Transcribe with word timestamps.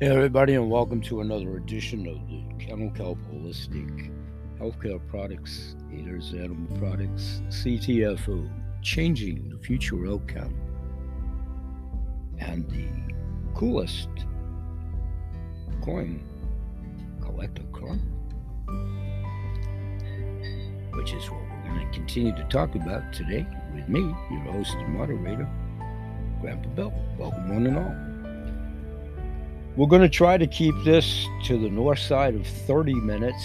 Hey, 0.00 0.08
everybody, 0.08 0.54
and 0.54 0.68
welcome 0.68 1.00
to 1.02 1.20
another 1.20 1.56
edition 1.56 2.08
of 2.08 2.16
the 2.28 2.42
Kennel 2.58 2.90
Kelp 2.90 3.16
Holistic 3.32 4.10
Healthcare 4.58 5.00
Products, 5.06 5.76
Eaters 5.92 6.34
Animal 6.34 6.76
Products, 6.78 7.42
CTFO, 7.48 8.50
Changing 8.82 9.48
the 9.50 9.58
Future 9.58 10.04
Outcome, 10.08 10.52
and 12.40 12.68
the 12.70 12.88
coolest 13.56 14.08
coin 15.80 16.20
collector 17.20 17.62
coin, 17.72 18.00
which 20.94 21.12
is 21.12 21.30
what 21.30 21.40
we're 21.40 21.70
going 21.70 21.86
to 21.88 21.96
continue 21.96 22.34
to 22.34 22.44
talk 22.50 22.74
about 22.74 23.12
today 23.12 23.46
with 23.72 23.88
me, 23.88 24.00
your 24.00 24.40
host 24.40 24.74
and 24.74 24.98
moderator, 24.98 25.48
Grandpa 26.40 26.68
Bill. 26.70 26.92
Welcome, 27.16 27.54
one 27.54 27.66
and 27.68 27.78
all. 27.78 28.13
We're 29.76 29.88
going 29.88 30.02
to 30.02 30.08
try 30.08 30.36
to 30.38 30.46
keep 30.46 30.72
this 30.84 31.26
to 31.46 31.58
the 31.58 31.68
north 31.68 31.98
side 31.98 32.36
of 32.36 32.46
30 32.46 32.94
minutes. 32.94 33.42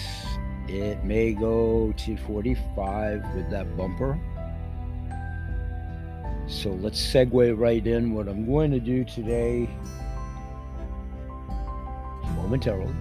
It 0.68 1.02
may 1.02 1.32
go 1.32 1.92
to 1.96 2.16
45 2.18 3.34
with 3.34 3.50
that 3.50 3.76
bumper. 3.76 4.16
So 6.46 6.70
let's 6.70 7.04
segue 7.04 7.58
right 7.58 7.84
in. 7.84 8.14
What 8.14 8.28
I'm 8.28 8.46
going 8.46 8.70
to 8.70 8.78
do 8.78 9.04
today, 9.04 9.68
momentarily, 12.36 12.94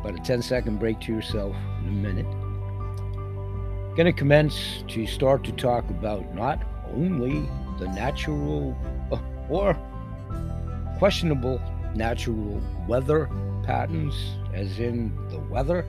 about 0.00 0.20
a 0.20 0.22
10 0.22 0.42
second 0.42 0.78
break 0.78 1.00
to 1.00 1.14
yourself 1.14 1.56
in 1.84 1.88
a 1.88 1.92
minute. 1.92 2.26
Going 3.96 4.04
to 4.04 4.12
commence 4.12 4.84
to 4.88 5.06
start 5.06 5.42
to 5.44 5.52
talk 5.52 5.88
about 5.88 6.34
not 6.34 6.62
only 6.92 7.48
the 7.78 7.88
natural 7.88 8.76
uh, 9.10 9.18
or 9.48 9.74
questionable 10.98 11.62
natural 11.96 12.60
weather 12.86 13.28
patterns, 13.64 14.14
as 14.54 14.78
in 14.78 15.16
the 15.30 15.38
weather, 15.38 15.84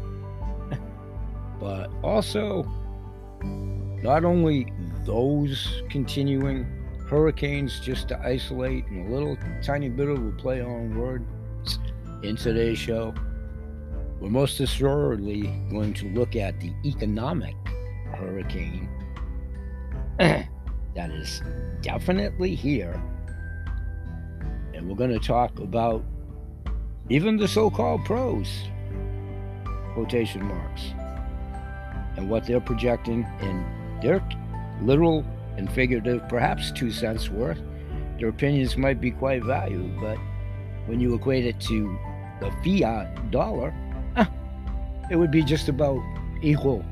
but 1.59 1.89
also 2.03 2.63
not 4.01 4.23
only 4.25 4.71
those 5.05 5.81
continuing 5.89 6.65
hurricanes 7.07 7.79
just 7.79 8.07
to 8.09 8.19
isolate 8.19 8.85
and 8.87 9.07
a 9.07 9.11
little 9.13 9.37
tiny 9.63 9.89
bit 9.89 10.09
of 10.09 10.25
a 10.25 10.31
play 10.31 10.61
on 10.61 10.97
words 10.97 11.79
in 12.23 12.35
today's 12.35 12.77
show. 12.77 13.13
We're 14.19 14.29
most 14.29 14.59
assuredly 14.59 15.43
going 15.69 15.93
to 15.95 16.09
look 16.09 16.35
at 16.35 16.59
the 16.59 16.73
economic 16.83 17.55
hurricane 18.15 18.89
that 20.17 21.11
is 21.11 21.41
definitely 21.81 22.55
here 22.55 22.99
and 24.77 24.87
we're 24.87 24.95
going 24.95 25.11
to 25.11 25.19
talk 25.19 25.59
about 25.59 26.03
even 27.09 27.35
the 27.35 27.47
so 27.47 27.69
called 27.69 28.05
pros, 28.05 28.47
quotation 29.93 30.43
marks, 30.43 30.93
and 32.15 32.29
what 32.29 32.45
they're 32.45 32.61
projecting 32.61 33.25
in 33.41 33.65
their 34.01 34.21
literal 34.81 35.25
and 35.57 35.71
figurative, 35.71 36.21
perhaps 36.29 36.71
two 36.71 36.91
cents 36.91 37.29
worth. 37.29 37.59
Their 38.19 38.29
opinions 38.29 38.77
might 38.77 39.01
be 39.01 39.09
quite 39.09 39.43
valued, 39.43 39.99
but 39.99 40.17
when 40.85 40.99
you 40.99 41.15
equate 41.15 41.45
it 41.45 41.59
to 41.61 41.97
the 42.39 42.51
fiat 42.63 43.31
dollar, 43.31 43.73
it 45.09 45.15
would 45.15 45.31
be 45.31 45.43
just 45.43 45.69
about 45.69 45.99
equal. 46.43 46.85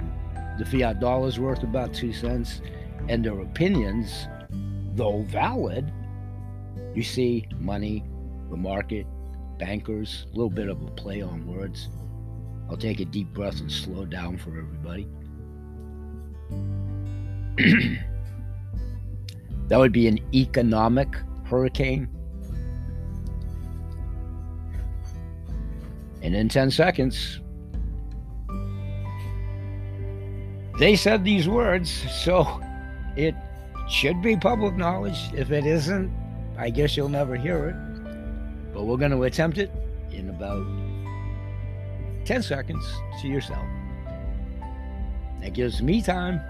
The 0.58 0.66
fiat 0.66 1.00
dollar's 1.00 1.40
worth 1.40 1.62
about 1.62 1.94
two 1.94 2.14
cents, 2.14 2.62
and 3.10 3.24
their 3.24 3.40
opinions, 3.42 4.28
though 4.96 5.22
valid, 5.24 5.92
you 6.96 7.04
see 7.04 7.48
money, 7.60 8.04
the 8.50 8.58
market, 8.58 9.06
bankers, 9.58 10.26
a 10.28 10.36
little 10.36 10.50
bit 10.50 10.70
of 10.70 10.82
a 10.82 10.92
play 10.92 11.22
on 11.22 11.46
words. 11.48 11.90
I'll 12.70 12.78
take 12.78 13.00
a 13.00 13.06
deep 13.06 13.34
breath 13.34 13.60
and 13.60 13.72
slow 13.72 14.06
down 14.06 14.38
for 14.38 14.50
everybody. 14.58 15.08
that 19.68 19.78
would 19.78 19.92
be 19.92 20.08
an 20.08 20.20
economic 20.34 21.16
hurricane. 21.46 22.10
And 26.22 26.36
in 26.36 26.50
10 26.50 26.72
seconds, 26.72 27.40
they 30.80 30.96
said 30.96 31.24
these 31.24 31.48
words, 31.48 31.92
so 32.24 32.62
it 33.16 33.36
should 33.88 34.22
be 34.22 34.36
public 34.36 34.76
knowledge. 34.76 35.30
If 35.34 35.52
it 35.52 35.66
isn't, 35.66 36.12
I 36.58 36.70
guess 36.70 36.96
you'll 36.96 37.10
never 37.10 37.36
hear 37.36 37.70
it, 37.70 38.74
but 38.74 38.86
we're 38.86 38.98
going 38.98 39.12
to 39.12 39.24
attempt 39.24 39.58
it 39.58 39.72
in 40.12 40.30
about 40.30 40.66
10 42.26 42.42
seconds 42.42 42.86
to 43.22 43.28
yourself. 43.28 43.66
That 45.42 45.54
gives 45.54 45.82
me 45.82 46.02
time 46.02 46.42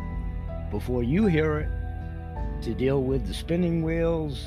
before 0.70 1.02
you 1.02 1.26
hear 1.26 1.60
it 1.60 2.62
to 2.62 2.74
deal 2.74 3.02
with 3.02 3.26
the 3.26 3.34
spinning 3.34 3.82
wheels, 3.82 4.46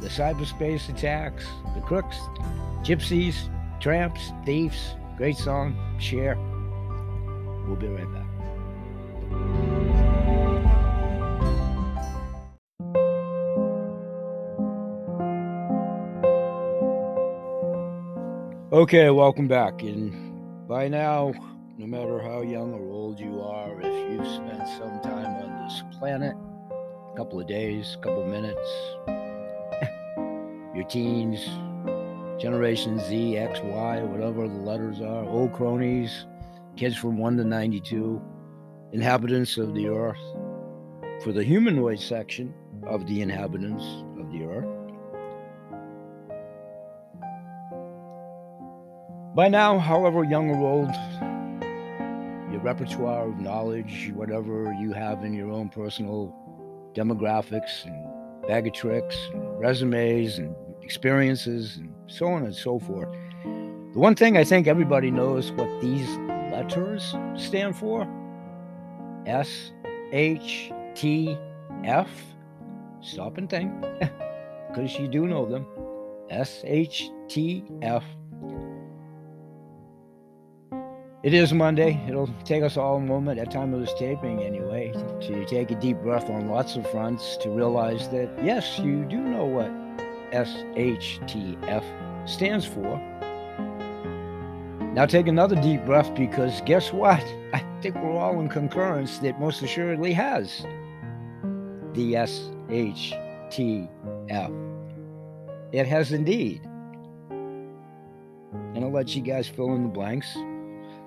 the 0.00 0.08
cyberspace 0.08 0.88
attacks, 0.88 1.46
the 1.74 1.80
crooks, 1.80 2.16
gypsies, 2.82 3.36
tramps, 3.80 4.32
thieves. 4.44 4.94
Great 5.16 5.36
song. 5.36 5.76
Share. 5.98 6.36
We'll 7.66 7.76
be 7.76 7.86
right 7.88 8.12
back. 8.12 9.75
Okay, 18.76 19.08
welcome 19.08 19.48
back. 19.48 19.82
And 19.82 20.68
by 20.68 20.86
now, 20.86 21.32
no 21.78 21.86
matter 21.86 22.20
how 22.20 22.42
young 22.42 22.74
or 22.74 22.90
old 22.90 23.18
you 23.18 23.40
are, 23.40 23.80
if 23.80 24.12
you've 24.12 24.26
spent 24.26 24.68
some 24.68 25.00
time 25.00 25.34
on 25.42 25.64
this 25.64 25.82
planet, 25.98 26.36
a 27.10 27.16
couple 27.16 27.40
of 27.40 27.46
days, 27.46 27.96
a 27.98 28.02
couple 28.02 28.22
of 28.24 28.28
minutes, 28.28 28.68
your 30.76 30.84
teens, 30.90 31.42
Generation 32.38 33.00
Z, 33.00 33.38
X, 33.38 33.60
Y, 33.62 34.02
whatever 34.02 34.46
the 34.46 34.58
letters 34.58 35.00
are, 35.00 35.24
old 35.24 35.54
cronies, 35.54 36.26
kids 36.76 36.98
from 36.98 37.16
1 37.16 37.38
to 37.38 37.44
92, 37.44 38.20
inhabitants 38.92 39.56
of 39.56 39.72
the 39.72 39.88
earth, 39.88 40.20
for 41.24 41.32
the 41.32 41.42
humanoid 41.42 41.98
section 41.98 42.52
of 42.86 43.06
the 43.06 43.22
inhabitants 43.22 44.04
of 44.20 44.30
the 44.32 44.44
By 49.36 49.48
now, 49.48 49.78
however 49.78 50.24
young 50.24 50.48
or 50.48 50.66
old, 50.66 50.94
your 52.50 52.62
repertoire 52.62 53.28
of 53.28 53.38
knowledge, 53.38 54.10
whatever 54.14 54.74
you 54.80 54.94
have 54.94 55.24
in 55.24 55.34
your 55.34 55.50
own 55.50 55.68
personal 55.68 56.34
demographics 56.94 57.84
and 57.84 58.48
bag 58.48 58.66
of 58.66 58.72
tricks, 58.72 59.14
and 59.34 59.60
resumes 59.60 60.38
and 60.38 60.56
experiences, 60.82 61.76
and 61.76 61.92
so 62.06 62.28
on 62.28 62.44
and 62.44 62.54
so 62.54 62.78
forth. 62.78 63.10
The 63.44 63.98
one 63.98 64.14
thing 64.14 64.38
I 64.38 64.44
think 64.44 64.66
everybody 64.66 65.10
knows 65.10 65.52
what 65.52 65.82
these 65.82 66.08
letters 66.50 67.14
stand 67.34 67.76
for 67.76 68.08
S 69.26 69.70
H 70.12 70.72
T 70.94 71.36
F. 71.84 72.08
Stop 73.02 73.36
and 73.36 73.50
think, 73.50 73.70
because 74.70 74.98
you 74.98 75.08
do 75.08 75.26
know 75.26 75.44
them. 75.44 75.66
S 76.30 76.62
H 76.64 77.10
T 77.28 77.64
F 77.82 78.02
it 81.26 81.34
is 81.34 81.52
Monday. 81.52 82.00
It'll 82.06 82.30
take 82.44 82.62
us 82.62 82.76
all 82.76 82.98
a 82.98 83.00
moment 83.00 83.40
at 83.40 83.50
time 83.50 83.74
of 83.74 83.80
this 83.80 83.92
taping, 83.94 84.44
anyway, 84.44 84.92
to 85.22 85.44
take 85.46 85.72
a 85.72 85.74
deep 85.74 85.96
breath 85.96 86.30
on 86.30 86.48
lots 86.48 86.76
of 86.76 86.88
fronts 86.92 87.36
to 87.38 87.50
realize 87.50 88.08
that 88.10 88.30
yes, 88.44 88.78
you 88.78 89.04
do 89.06 89.16
know 89.16 89.44
what 89.44 89.68
SHTF 90.30 91.82
stands 92.28 92.64
for. 92.64 92.96
Now 94.94 95.04
take 95.04 95.26
another 95.26 95.56
deep 95.60 95.84
breath 95.84 96.14
because 96.14 96.60
guess 96.60 96.92
what? 96.92 97.24
I 97.52 97.58
think 97.82 97.96
we're 97.96 98.16
all 98.16 98.38
in 98.38 98.48
concurrence 98.48 99.18
that 99.18 99.40
most 99.40 99.62
assuredly 99.62 100.12
has 100.12 100.64
the 101.94 102.12
SHTF. 102.12 103.88
It 105.72 105.86
has 105.88 106.12
indeed. 106.12 106.60
And 107.30 108.84
I'll 108.84 108.92
let 108.92 109.16
you 109.16 109.22
guys 109.22 109.48
fill 109.48 109.74
in 109.74 109.82
the 109.82 109.88
blanks. 109.88 110.36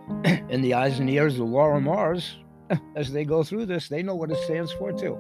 in 0.50 0.62
the 0.62 0.74
eyes 0.74 1.00
and 1.00 1.10
ears 1.10 1.40
of 1.40 1.48
Laura 1.48 1.80
Mars, 1.80 2.38
as 2.96 3.12
they 3.12 3.26
go 3.26 3.44
through 3.44 3.66
this, 3.66 3.88
they 3.88 4.04
know 4.04 4.16
what 4.16 4.32
it 4.32 4.38
stands 4.38 4.72
for 4.72 4.92
too. 4.92 5.18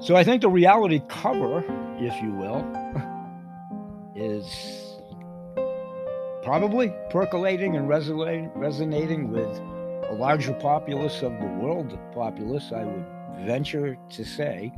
So 0.00 0.16
I 0.16 0.24
think 0.24 0.42
the 0.42 0.48
reality 0.48 1.00
cover, 1.08 1.64
if 1.98 2.20
you 2.22 2.32
will, 2.32 2.66
is 4.16 4.46
probably 6.42 6.92
percolating 7.10 7.76
and 7.76 7.88
resonating 7.88 9.30
with 9.30 9.60
a 10.10 10.14
larger 10.18 10.54
populace 10.54 11.22
of 11.22 11.32
the 11.38 11.46
world 11.46 11.96
populace, 12.12 12.72
I 12.74 12.84
would 12.84 13.06
venture 13.46 13.96
to 14.10 14.24
say, 14.24 14.72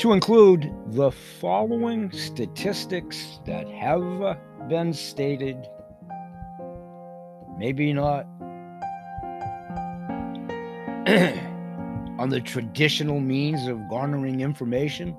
to 0.00 0.12
include 0.14 0.72
the 0.86 1.10
following 1.10 2.10
statistics 2.10 3.38
that 3.44 3.68
have 3.68 4.38
been 4.66 4.94
stated, 4.94 5.68
maybe 7.58 7.92
not 7.92 8.24
on 12.18 12.30
the 12.30 12.40
traditional 12.40 13.20
means 13.20 13.68
of 13.68 13.78
garnering 13.90 14.40
information 14.40 15.14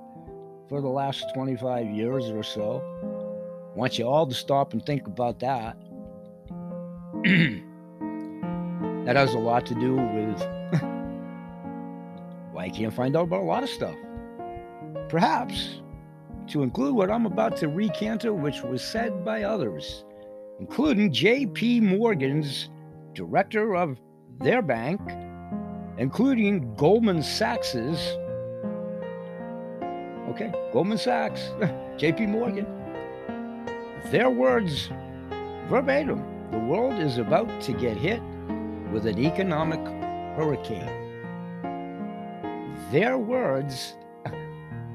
for 0.67 0.81
the 0.81 0.89
last 0.89 1.25
25 1.35 1.91
years 1.91 2.31
or 2.31 2.41
so. 2.41 2.81
I 3.03 3.77
want 3.77 3.99
you 3.99 4.07
all 4.07 4.25
to 4.25 4.33
stop 4.33 4.73
and 4.73 4.83
think 4.83 5.05
about 5.05 5.37
that. 5.41 5.77
that 9.05 9.15
has 9.15 9.35
a 9.35 9.39
lot 9.39 9.67
to 9.67 9.75
do 9.75 9.93
with 9.93 10.41
why 12.51 12.65
you 12.65 12.71
can't 12.71 12.95
find 12.95 13.15
out 13.15 13.25
about 13.25 13.41
a 13.41 13.43
lot 13.43 13.61
of 13.61 13.69
stuff. 13.69 13.95
Perhaps 15.11 15.81
to 16.47 16.63
include 16.63 16.95
what 16.95 17.11
I'm 17.11 17.25
about 17.25 17.57
to 17.57 17.67
recant, 17.67 18.23
which 18.23 18.61
was 18.61 18.81
said 18.81 19.25
by 19.25 19.43
others, 19.43 20.05
including 20.61 21.11
J.P. 21.11 21.81
Morgan's 21.81 22.69
director 23.11 23.75
of 23.75 23.99
their 24.39 24.61
bank, 24.61 25.01
including 25.97 26.73
Goldman 26.75 27.21
Sachs's. 27.21 27.99
Okay, 30.29 30.49
Goldman 30.71 30.97
Sachs, 30.97 31.49
J.P. 31.97 32.27
Morgan. 32.27 32.65
Their 34.05 34.29
words 34.29 34.87
verbatim 35.67 36.23
the 36.51 36.59
world 36.59 36.93
is 37.01 37.17
about 37.17 37.49
to 37.63 37.73
get 37.73 37.97
hit 37.97 38.21
with 38.93 39.05
an 39.05 39.19
economic 39.19 39.81
hurricane. 40.37 40.89
Their 42.91 43.17
words, 43.17 43.95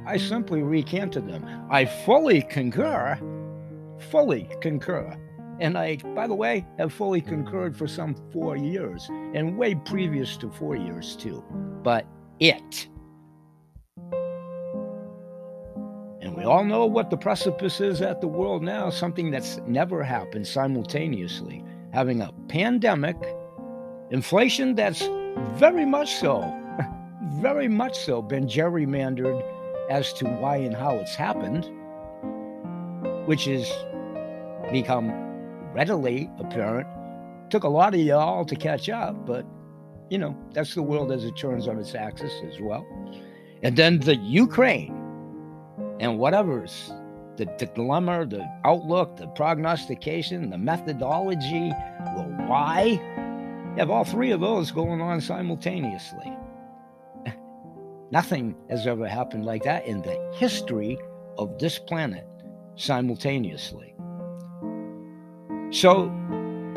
I 0.07 0.17
simply 0.17 0.63
recanted 0.63 1.29
them. 1.29 1.45
I 1.71 1.85
fully 1.85 2.43
concur, 2.43 3.19
fully 4.11 4.49
concur. 4.61 5.17
And 5.59 5.77
I, 5.77 5.97
by 6.15 6.27
the 6.27 6.35
way, 6.35 6.67
have 6.79 6.93
fully 6.93 7.21
concurred 7.21 7.77
for 7.77 7.89
some 7.89 8.15
four 8.33 8.57
years 8.57 9.09
and 9.35 9.57
way 9.59 9.75
previous 9.75 10.37
to 10.39 10.51
four 10.51 10.77
years 10.77 11.17
too. 11.17 11.43
But 11.83 12.07
it. 12.41 12.89
And 16.21 16.37
we 16.37 16.45
all 16.45 16.65
know 16.65 16.87
what 16.87 17.11
the 17.11 17.17
precipice 17.17 17.81
is 17.81 18.03
at 18.03 18.21
the 18.21 18.29
world 18.29 18.63
now, 18.63 18.91
something 18.91 19.31
that's 19.31 19.59
never 19.67 20.03
happened 20.03 20.47
simultaneously. 20.47 21.65
Having 21.93 22.21
a 22.21 22.33
pandemic 22.49 23.17
Inflation 24.11 24.77
that's 24.77 25.09
very 25.55 25.85
much 25.85 26.15
so, 26.15 26.41
very 27.41 27.67
much 27.67 27.99
so 27.99 28.23
been 28.23 28.47
gerrymandered 28.47 29.43
as 29.91 30.13
to 30.15 30.25
why 30.27 30.57
and 30.57 30.75
how 30.75 30.97
it's 30.97 31.15
happened, 31.15 31.71
which 33.27 33.45
has 33.45 33.71
become 34.73 35.11
readily 35.73 36.31
apparent. 36.39 36.89
Took 37.51 37.65
a 37.65 37.69
lot 37.69 37.95
of 37.95 38.01
y'all 38.01 38.45
to 38.45 38.57
catch 38.57 38.89
up, 38.89 39.27
but 39.27 39.47
you 40.11 40.19
know, 40.19 40.37
that's 40.53 40.75
the 40.75 40.83
world 40.83 41.11
as 41.13 41.25
it 41.25 41.37
turns 41.37 41.69
on 41.69 41.79
its 41.79 41.95
axis 41.95 42.33
as 42.49 42.61
well. 42.61 42.87
And 43.63 43.77
then 43.77 44.01
the 44.01 44.17
Ukraine 44.17 44.95
and 46.01 46.19
whatever's 46.19 46.93
the, 47.37 47.45
the 47.59 47.67
dilemma, 47.67 48.27
the 48.27 48.47
outlook, 48.65 49.17
the 49.17 49.27
prognostication, 49.29 50.51
the 50.51 50.59
methodology, 50.59 51.71
the 51.71 52.23
why 52.47 53.01
you 53.77 53.81
have 53.81 53.91
all 53.91 54.05
three 54.05 54.31
of 54.31 54.41
those 54.41 54.71
going 54.71 55.01
on 55.01 55.21
simultaneously. 55.21 56.33
Nothing 58.11 58.55
has 58.71 58.87
ever 58.87 59.09
happened 59.09 59.45
like 59.45 59.65
that 59.65 59.87
in 59.87 60.01
the 60.03 60.33
history 60.35 60.99
of 61.39 61.59
this 61.59 61.79
planet 61.79 62.27
simultaneously. 62.77 63.95
So, 65.71 66.13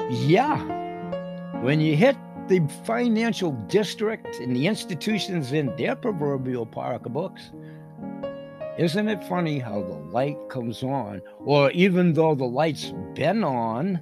yeah, 0.09 0.57
when 1.61 1.79
you 1.79 1.95
hit 1.95 2.15
the 2.47 2.67
financial 2.83 3.51
district 3.67 4.39
and 4.39 4.55
the 4.55 4.65
institutions 4.65 5.51
in 5.51 5.75
their 5.75 5.95
proverbial 5.95 6.65
pocketbooks, 6.65 7.51
isn't 8.79 9.07
it 9.07 9.23
funny 9.25 9.59
how 9.59 9.83
the 9.83 9.93
light 9.93 10.37
comes 10.49 10.81
on, 10.81 11.21
or 11.45 11.69
even 11.71 12.13
though 12.13 12.33
the 12.33 12.45
light's 12.45 12.93
been 13.13 13.43
on 13.43 14.01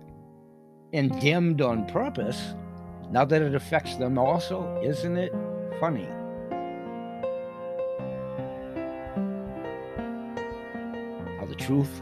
and 0.94 1.20
dimmed 1.20 1.62
on 1.62 1.88
purpose, 1.88 2.54
now 3.12 3.26
that 3.26 3.42
it 3.42 3.54
affects 3.54 3.96
them 3.98 4.18
also, 4.18 4.80
isn't 4.82 5.18
it 5.18 5.34
funny? 5.80 6.08
Truth 11.68 12.00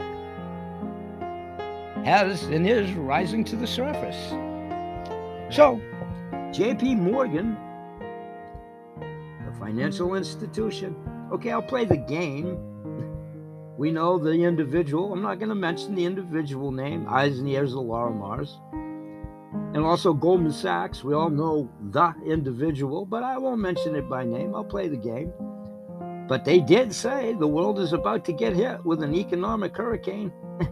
has 2.04 2.44
and 2.44 2.68
is 2.68 2.92
rising 2.92 3.42
to 3.42 3.56
the 3.56 3.66
surface. 3.66 4.30
So, 5.50 5.80
JP 6.54 6.98
Morgan, 6.98 7.56
the 9.44 9.52
financial 9.58 10.14
institution, 10.14 10.94
okay, 11.32 11.50
I'll 11.50 11.62
play 11.62 11.84
the 11.84 11.96
game. 11.96 12.56
We 13.76 13.90
know 13.90 14.18
the 14.18 14.30
individual. 14.30 15.12
I'm 15.12 15.20
not 15.20 15.40
going 15.40 15.48
to 15.48 15.56
mention 15.56 15.96
the 15.96 16.04
individual 16.04 16.70
name, 16.70 17.06
Eyes 17.08 17.40
and 17.40 17.48
Ears 17.48 17.74
of 17.74 17.84
Mars 17.84 18.56
and 19.74 19.84
also 19.84 20.14
Goldman 20.14 20.52
Sachs. 20.52 21.04
We 21.04 21.12
all 21.12 21.28
know 21.28 21.68
the 21.90 22.14
individual, 22.24 23.04
but 23.04 23.22
I 23.22 23.36
won't 23.36 23.60
mention 23.60 23.94
it 23.94 24.08
by 24.08 24.24
name. 24.24 24.54
I'll 24.54 24.64
play 24.64 24.88
the 24.88 24.96
game. 24.96 25.32
But 26.28 26.44
they 26.44 26.60
did 26.60 26.92
say 26.92 27.34
the 27.34 27.46
world 27.46 27.78
is 27.78 27.92
about 27.92 28.24
to 28.24 28.32
get 28.32 28.56
hit 28.56 28.84
with 28.84 29.02
an 29.02 29.14
economic 29.14 29.76
hurricane. 29.76 30.32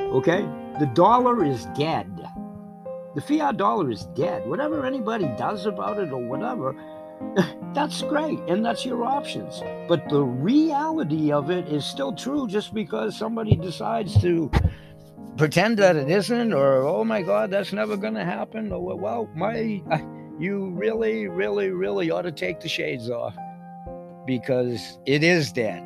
okay? 0.00 0.40
The 0.78 0.90
dollar 0.94 1.44
is 1.44 1.66
dead. 1.76 2.08
The 3.14 3.20
fiat 3.20 3.56
dollar 3.56 3.90
is 3.90 4.06
dead. 4.14 4.46
Whatever 4.48 4.86
anybody 4.86 5.26
does 5.36 5.66
about 5.66 5.98
it 5.98 6.12
or 6.12 6.24
whatever, 6.24 6.74
that's 7.74 8.02
great. 8.02 8.38
And 8.48 8.64
that's 8.64 8.86
your 8.86 9.04
options. 9.04 9.62
But 9.88 10.08
the 10.08 10.22
reality 10.22 11.32
of 11.32 11.50
it 11.50 11.68
is 11.68 11.84
still 11.84 12.12
true 12.14 12.46
just 12.46 12.72
because 12.72 13.16
somebody 13.16 13.56
decides 13.56 14.20
to 14.22 14.50
pretend 15.36 15.78
that 15.78 15.96
it 15.96 16.08
isn't, 16.10 16.52
or 16.52 16.82
oh 16.82 17.04
my 17.04 17.22
God, 17.22 17.50
that's 17.50 17.72
never 17.72 17.96
going 17.96 18.14
to 18.14 18.24
happen, 18.24 18.72
or 18.72 18.96
well, 18.96 19.28
my, 19.34 19.82
you 20.40 20.70
really, 20.70 21.28
really, 21.28 21.68
really 21.68 22.10
ought 22.10 22.22
to 22.22 22.32
take 22.32 22.60
the 22.60 22.68
shades 22.68 23.10
off 23.10 23.36
because 24.26 24.98
it 25.04 25.22
is 25.22 25.52
dead. 25.52 25.84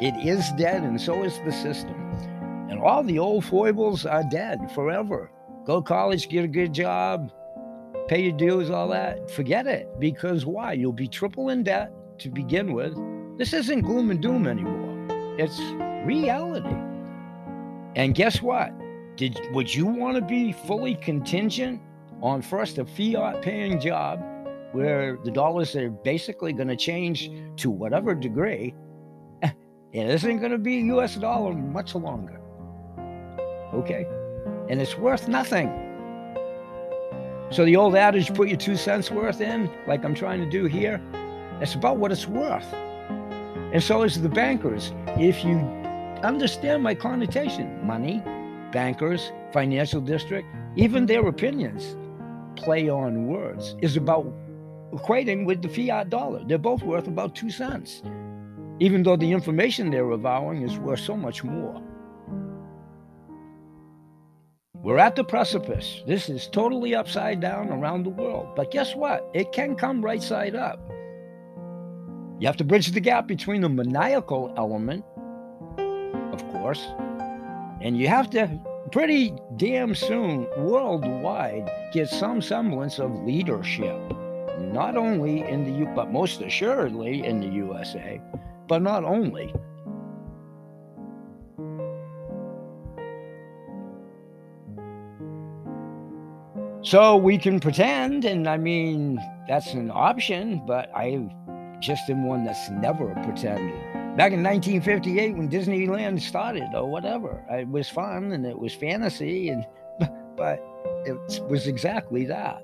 It 0.00 0.14
is 0.26 0.50
dead, 0.56 0.82
and 0.82 0.98
so 0.98 1.22
is 1.22 1.38
the 1.44 1.52
system. 1.52 1.94
And 2.70 2.80
all 2.80 3.02
the 3.02 3.18
old 3.18 3.44
foibles 3.44 4.06
are 4.06 4.24
dead 4.30 4.72
forever. 4.72 5.30
Go 5.66 5.82
college, 5.82 6.30
get 6.30 6.44
a 6.44 6.48
good 6.48 6.72
job, 6.72 7.30
pay 8.08 8.22
your 8.22 8.36
dues, 8.36 8.70
all 8.70 8.88
that. 8.88 9.30
Forget 9.30 9.66
it. 9.66 9.88
Because 10.00 10.46
why? 10.46 10.72
You'll 10.72 10.92
be 10.92 11.08
triple 11.08 11.50
in 11.50 11.62
debt 11.62 11.92
to 12.18 12.30
begin 12.30 12.72
with. 12.72 12.96
This 13.36 13.52
isn't 13.52 13.82
gloom 13.82 14.10
and 14.10 14.22
doom 14.22 14.46
anymore. 14.46 15.06
It's 15.38 15.60
reality. 16.06 16.74
And 17.94 18.14
guess 18.14 18.40
what? 18.40 18.72
Did 19.16 19.38
would 19.52 19.74
you 19.74 19.86
want 19.86 20.16
to 20.16 20.22
be 20.22 20.52
fully 20.52 20.94
contingent 20.94 21.80
on 22.22 22.42
first 22.42 22.78
a 22.78 22.84
fiat 22.84 23.42
paying 23.42 23.80
job 23.80 24.20
where 24.72 25.18
the 25.24 25.30
dollars 25.30 25.74
are 25.76 25.90
basically 25.90 26.52
going 26.52 26.68
to 26.68 26.76
change 26.76 27.30
to 27.56 27.70
whatever 27.70 28.14
degree? 28.14 28.74
Eh, 29.42 29.50
it 29.92 30.08
isn't 30.08 30.38
going 30.38 30.52
to 30.52 30.58
be 30.58 30.76
US 30.92 31.16
dollar 31.16 31.52
much 31.52 31.94
longer. 31.94 32.40
Okay? 33.74 34.06
And 34.68 34.80
it's 34.80 34.96
worth 34.96 35.28
nothing. 35.28 35.68
So 37.50 37.64
the 37.64 37.76
old 37.76 37.94
adage, 37.94 38.34
put 38.34 38.48
your 38.48 38.56
two 38.56 38.76
cents 38.76 39.10
worth 39.10 39.40
in, 39.40 39.70
like 39.86 40.04
I'm 40.04 40.14
trying 40.14 40.40
to 40.40 40.50
do 40.50 40.64
here, 40.64 41.00
it's 41.60 41.74
about 41.74 41.98
what 41.98 42.10
it's 42.10 42.26
worth. 42.26 42.72
And 43.72 43.82
so 43.82 44.02
is 44.02 44.20
the 44.20 44.28
bankers. 44.28 44.92
If 45.18 45.44
you 45.44 45.58
understand 46.22 46.82
my 46.82 46.94
connotation 46.94 47.86
money, 47.86 48.22
bankers, 48.72 49.32
financial 49.52 50.00
district, 50.00 50.48
even 50.74 51.06
their 51.06 51.26
opinions 51.26 51.96
play 52.56 52.88
on 52.88 53.26
words 53.26 53.76
is 53.82 53.96
about 53.96 54.26
equating 54.92 55.46
with 55.46 55.62
the 55.62 55.68
fiat 55.68 56.10
dollar. 56.10 56.42
They're 56.44 56.58
both 56.58 56.82
worth 56.82 57.06
about 57.06 57.34
two 57.34 57.50
cents, 57.50 58.02
even 58.80 59.02
though 59.02 59.16
the 59.16 59.32
information 59.32 59.90
they're 59.90 60.10
avowing 60.10 60.62
is 60.62 60.78
worth 60.78 61.00
so 61.00 61.16
much 61.16 61.44
more. 61.44 61.82
We're 64.74 64.98
at 64.98 65.16
the 65.16 65.24
precipice. 65.24 66.02
This 66.06 66.28
is 66.28 66.46
totally 66.46 66.94
upside 66.94 67.40
down 67.40 67.70
around 67.70 68.04
the 68.04 68.10
world. 68.10 68.54
But 68.54 68.70
guess 68.70 68.94
what? 68.94 69.28
It 69.34 69.52
can 69.52 69.74
come 69.74 70.04
right 70.04 70.22
side 70.22 70.54
up. 70.54 70.80
You 72.38 72.46
have 72.46 72.56
to 72.58 72.64
bridge 72.64 72.92
the 72.92 73.00
gap 73.00 73.26
between 73.26 73.62
the 73.62 73.68
maniacal 73.68 74.54
element 74.56 75.04
of 76.36 76.46
course, 76.48 76.86
And 77.80 77.96
you 77.96 78.08
have 78.08 78.30
to 78.30 78.46
pretty 78.92 79.34
damn 79.56 79.94
soon 79.94 80.46
worldwide 80.56 81.70
get 81.92 82.08
some 82.08 82.40
semblance 82.40 82.98
of 82.98 83.10
leadership, 83.24 83.98
not 84.58 84.96
only 84.96 85.42
in 85.42 85.64
the 85.64 85.72
U, 85.80 85.86
but 85.94 86.12
most 86.12 86.40
assuredly 86.40 87.24
in 87.24 87.40
the 87.40 87.48
USA, 87.48 88.20
but 88.68 88.82
not 88.82 89.04
only. 89.04 89.52
So 96.82 97.16
we 97.16 97.36
can 97.36 97.58
pretend, 97.58 98.24
and 98.24 98.48
I 98.48 98.58
mean, 98.58 99.20
that's 99.48 99.74
an 99.74 99.90
option, 99.92 100.62
but 100.66 100.88
I 100.94 101.28
just 101.80 102.08
am 102.08 102.24
one 102.24 102.44
that's 102.44 102.70
never 102.70 103.12
pretended. 103.24 103.95
Back 104.16 104.32
in 104.32 104.42
1958, 104.42 105.36
when 105.36 105.50
Disneyland 105.50 106.22
started, 106.22 106.68
or 106.74 106.86
whatever, 106.86 107.44
it 107.50 107.68
was 107.68 107.86
fun 107.90 108.32
and 108.32 108.46
it 108.46 108.58
was 108.58 108.72
fantasy, 108.72 109.50
and 109.50 109.66
but 110.36 110.64
it 111.04 111.42
was 111.50 111.66
exactly 111.66 112.24
that. 112.24 112.62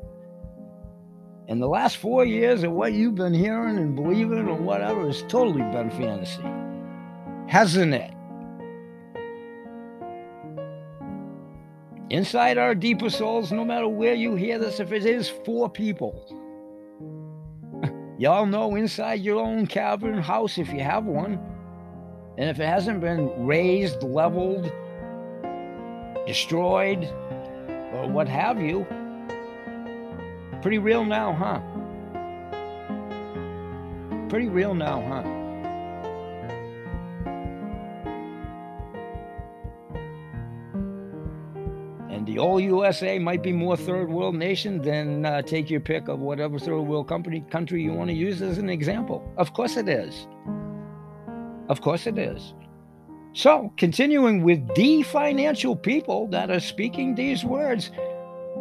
And 1.48 1.60
the 1.60 1.66
last 1.66 1.98
four 1.98 2.24
years 2.24 2.62
of 2.62 2.72
what 2.72 2.94
you've 2.94 3.16
been 3.16 3.34
hearing 3.34 3.76
and 3.76 3.94
believing 3.94 4.48
or 4.48 4.54
whatever 4.54 5.04
has 5.06 5.22
totally 5.28 5.60
been 5.60 5.90
fantasy, 5.90 6.42
hasn't 7.48 7.92
it? 7.92 8.14
Inside 12.08 12.56
our 12.56 12.74
deeper 12.74 13.10
souls, 13.10 13.52
no 13.52 13.62
matter 13.62 13.88
where 13.88 14.14
you 14.14 14.36
hear 14.36 14.58
this, 14.58 14.80
if 14.80 14.90
it 14.90 15.04
is 15.04 15.28
for 15.28 15.68
people, 15.68 16.24
y'all 18.18 18.46
know 18.46 18.74
inside 18.76 19.20
your 19.20 19.40
own 19.40 19.66
cavern 19.66 20.18
house, 20.18 20.58
if 20.58 20.72
you 20.72 20.80
have 20.80 21.04
one, 21.04 21.38
and 22.38 22.48
if 22.48 22.58
it 22.60 22.66
hasn't 22.66 23.00
been 23.00 23.46
raised, 23.46 24.02
leveled, 24.02 24.70
destroyed, 26.26 27.04
or 27.92 28.08
what 28.08 28.28
have 28.28 28.60
you, 28.60 28.86
pretty 30.62 30.78
real 30.78 31.04
now, 31.04 31.32
huh? 31.32 31.60
Pretty 34.28 34.48
real 34.48 34.74
now, 34.74 35.02
huh? 35.02 35.41
The 42.32 42.38
old 42.38 42.62
USA 42.62 43.18
might 43.18 43.42
be 43.42 43.52
more 43.52 43.76
third 43.76 44.08
world 44.08 44.34
nation 44.34 44.80
than 44.80 45.26
uh, 45.26 45.42
take 45.42 45.68
your 45.68 45.80
pick 45.80 46.08
of 46.08 46.18
whatever 46.18 46.58
third 46.58 46.80
world 46.80 47.06
company 47.06 47.44
country 47.50 47.82
you 47.82 47.92
want 47.92 48.08
to 48.08 48.16
use 48.16 48.40
as 48.40 48.56
an 48.56 48.70
example. 48.70 49.22
Of 49.36 49.52
course 49.52 49.76
it 49.76 49.86
is. 49.86 50.26
Of 51.68 51.82
course 51.82 52.06
it 52.06 52.16
is. 52.16 52.54
So, 53.34 53.70
continuing 53.76 54.42
with 54.42 54.66
the 54.74 55.02
financial 55.02 55.76
people 55.76 56.26
that 56.28 56.50
are 56.50 56.60
speaking 56.60 57.14
these 57.14 57.44
words, 57.44 57.90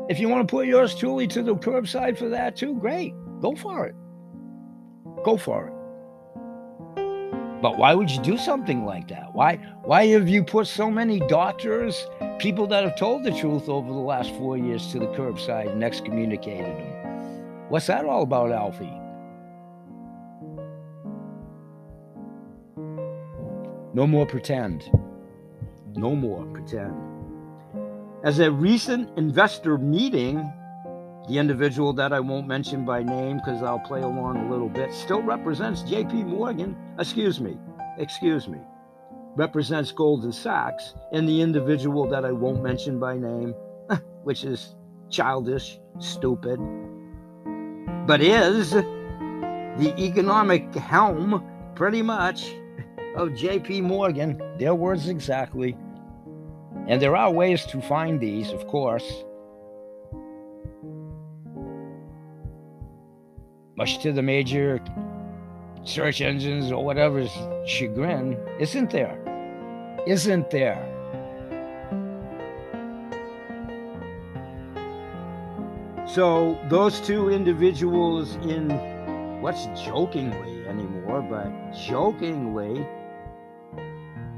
if 0.09 0.19
you 0.19 0.27
want 0.27 0.45
to 0.45 0.51
put 0.51 0.67
yours 0.67 0.93
truly 0.93 1.25
to 1.27 1.41
the 1.41 1.55
curbside 1.55 2.17
for 2.17 2.27
that 2.27 2.57
too, 2.57 2.75
great. 2.75 3.13
Go 3.39 3.55
for 3.55 3.85
it. 3.85 3.95
Go 5.23 5.37
for 5.37 5.67
it. 5.67 5.80
But 7.61 7.77
why 7.77 7.93
would 7.93 8.09
you 8.09 8.21
do 8.23 8.37
something 8.37 8.85
like 8.85 9.07
that? 9.09 9.33
Why 9.33 9.57
why 9.83 10.07
have 10.07 10.27
you 10.27 10.43
put 10.43 10.65
so 10.67 10.89
many 10.89 11.19
doctors, 11.19 12.07
people 12.39 12.65
that 12.67 12.83
have 12.83 12.97
told 12.97 13.23
the 13.23 13.31
truth 13.31 13.69
over 13.69 13.87
the 13.87 13.99
last 13.99 14.31
four 14.35 14.57
years 14.57 14.91
to 14.91 14.99
the 14.99 15.07
curbside 15.07 15.71
and 15.71 15.83
excommunicated 15.83 16.65
them? 16.65 17.69
What's 17.69 17.87
that 17.87 18.05
all 18.05 18.23
about, 18.23 18.51
Alfie? 18.51 18.91
No 23.93 24.07
more 24.07 24.25
pretend. 24.25 24.89
No 25.95 26.15
more 26.15 26.45
pretend. 26.45 26.95
As 28.23 28.39
a 28.39 28.49
recent 28.49 29.15
investor 29.17 29.77
meeting 29.77 30.51
the 31.27 31.37
individual 31.37 31.93
that 31.93 32.13
I 32.13 32.19
won't 32.19 32.47
mention 32.47 32.85
by 32.85 33.03
name 33.03 33.37
because 33.37 33.61
I'll 33.61 33.79
play 33.79 34.01
along 34.01 34.37
a 34.37 34.49
little 34.49 34.69
bit 34.69 34.93
still 34.93 35.21
represents 35.21 35.83
JP 35.83 36.25
Morgan, 36.27 36.75
excuse 36.99 37.39
me, 37.39 37.57
excuse 37.97 38.47
me, 38.47 38.59
represents 39.35 39.91
Goldman 39.91 40.31
Sachs, 40.31 40.95
and 41.11 41.27
the 41.27 41.41
individual 41.41 42.07
that 42.09 42.25
I 42.25 42.31
won't 42.31 42.63
mention 42.63 42.99
by 42.99 43.17
name, 43.17 43.53
which 44.23 44.43
is 44.43 44.75
childish, 45.09 45.79
stupid, 45.99 46.59
but 48.07 48.21
is 48.21 48.71
the 48.71 49.93
economic 49.97 50.73
helm, 50.73 51.45
pretty 51.75 52.01
much, 52.01 52.51
of 53.15 53.29
JP 53.29 53.83
Morgan, 53.83 54.41
their 54.57 54.73
words 54.75 55.07
exactly. 55.07 55.77
And 56.87 57.01
there 57.01 57.15
are 57.15 57.31
ways 57.31 57.65
to 57.67 57.81
find 57.81 58.19
these, 58.19 58.51
of 58.51 58.67
course. 58.67 59.23
To 63.85 64.11
the 64.11 64.21
major 64.21 64.79
search 65.83 66.21
engines 66.21 66.71
or 66.71 66.83
whatever's 66.85 67.31
chagrin, 67.65 68.37
isn't 68.59 68.91
there? 68.91 69.17
Isn't 70.05 70.49
there? 70.51 70.87
So 76.05 76.59
those 76.69 76.99
two 77.01 77.29
individuals 77.29 78.35
in 78.35 78.69
what's 79.41 79.65
jokingly 79.83 80.67
anymore, 80.67 81.21
but 81.21 81.73
jokingly, 81.73 82.85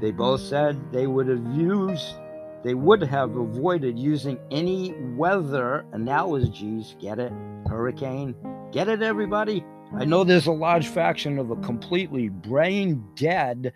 they 0.00 0.10
both 0.10 0.40
said 0.40 0.92
they 0.92 1.06
would 1.06 1.28
have 1.28 1.44
used, 1.54 2.14
they 2.62 2.74
would 2.74 3.02
have 3.02 3.36
avoided 3.36 3.98
using 3.98 4.38
any 4.50 4.94
weather 5.16 5.84
analogies. 5.92 6.96
Get 7.00 7.18
it? 7.18 7.32
Hurricane, 7.68 8.34
Get 8.74 8.88
it, 8.88 9.02
everybody? 9.02 9.64
I 9.96 10.04
know 10.04 10.24
there's 10.24 10.48
a 10.48 10.52
large 10.52 10.88
faction 10.88 11.38
of 11.38 11.52
a 11.52 11.56
completely 11.58 12.28
brain 12.28 13.06
dead 13.14 13.72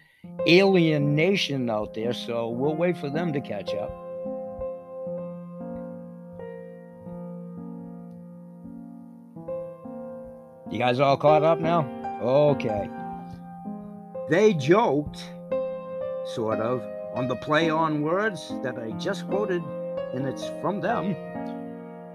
alien 0.49 1.15
nation 1.15 1.71
out 1.71 1.95
there, 1.95 2.13
so 2.13 2.49
we'll 2.49 2.75
wait 2.75 2.97
for 2.99 3.09
them 3.09 3.33
to 3.33 3.41
catch 3.41 3.73
up. 3.75 3.93
You 10.69 10.81
guys 10.81 10.99
all 10.99 11.17
caught 11.17 11.45
up 11.45 11.61
now? 11.61 11.87
Okay. 12.21 12.91
They 14.29 14.53
joked, 14.53 15.23
sort 16.35 16.59
of, 16.59 16.83
on 17.15 17.29
the 17.29 17.37
play 17.37 17.71
on 17.71 18.03
words 18.03 18.53
that 18.65 18.77
I 18.77 18.91
just 18.99 19.29
quoted, 19.29 19.63
and 20.13 20.27
it's 20.27 20.49
from 20.61 20.81
them. 20.81 21.15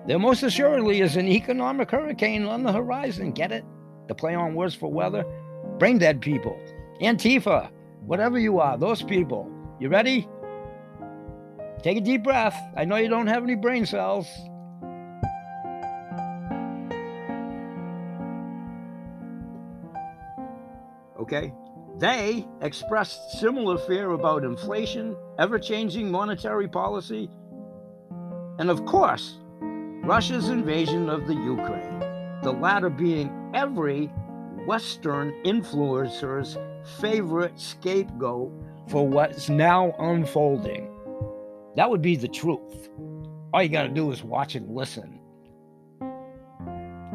There 0.05 0.19
most 0.19 0.43
assuredly 0.43 0.99
is 0.99 1.15
an 1.15 1.27
economic 1.27 1.89
hurricane 1.89 2.43
on 2.45 2.63
the 2.63 2.73
horizon. 2.73 3.31
Get 3.31 3.53
it? 3.53 3.63
The 4.07 4.15
play 4.15 4.35
on 4.35 4.53
words 4.53 4.75
for 4.75 4.91
weather. 4.91 5.23
Brain 5.79 5.97
dead 5.97 6.19
people. 6.19 6.59
Antifa. 7.01 7.69
Whatever 8.05 8.37
you 8.37 8.59
are, 8.59 8.77
those 8.77 9.01
people. 9.01 9.49
You 9.79 9.87
ready? 9.87 10.27
Take 11.81 11.97
a 11.97 12.01
deep 12.01 12.23
breath. 12.23 12.57
I 12.75 12.83
know 12.83 12.97
you 12.97 13.07
don't 13.07 13.27
have 13.27 13.43
any 13.43 13.55
brain 13.55 13.85
cells. 13.85 14.27
Okay? 21.17 21.53
They 21.99 22.45
expressed 22.61 23.39
similar 23.39 23.77
fear 23.77 24.11
about 24.11 24.43
inflation, 24.43 25.15
ever 25.39 25.57
changing 25.57 26.11
monetary 26.11 26.67
policy, 26.67 27.29
and 28.59 28.69
of 28.69 28.85
course, 28.85 29.39
Russia's 30.03 30.49
invasion 30.49 31.09
of 31.09 31.27
the 31.27 31.33
Ukraine, 31.33 31.99
the 32.43 32.51
latter 32.51 32.89
being 32.89 33.51
every 33.53 34.07
Western 34.67 35.31
influencer's 35.45 36.57
favorite 36.99 37.57
scapegoat 37.57 38.51
for 38.89 39.07
what's 39.07 39.47
now 39.47 39.95
unfolding. 39.99 40.91
That 41.77 41.89
would 41.89 42.01
be 42.01 42.17
the 42.17 42.27
truth. 42.27 42.89
All 43.53 43.63
you 43.63 43.69
got 43.69 43.83
to 43.83 43.89
do 43.89 44.11
is 44.11 44.25
watch 44.25 44.55
and 44.55 44.75
listen. 44.75 45.21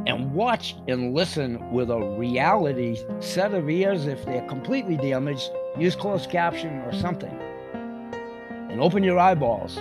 And 0.07 0.33
watch 0.33 0.75
and 0.89 1.13
listen 1.13 1.71
with 1.71 1.91
a 1.91 2.01
reality 2.17 2.97
set 3.21 3.53
of 3.53 3.69
ears. 3.69 4.07
If 4.07 4.25
they're 4.25 4.49
completely 4.49 4.97
damaged, 4.97 5.51
use 5.77 5.95
closed 5.95 6.31
caption 6.31 6.81
or 6.87 6.95
something. 6.95 7.39
And 8.71 8.81
open 8.81 9.05
your 9.05 9.19
eyeballs 9.19 9.79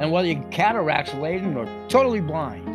and 0.00 0.10
whether 0.10 0.26
you're 0.26 0.42
cataracts 0.44 1.12
laden 1.14 1.56
or 1.56 1.66
totally 1.88 2.20
blind. 2.20 2.66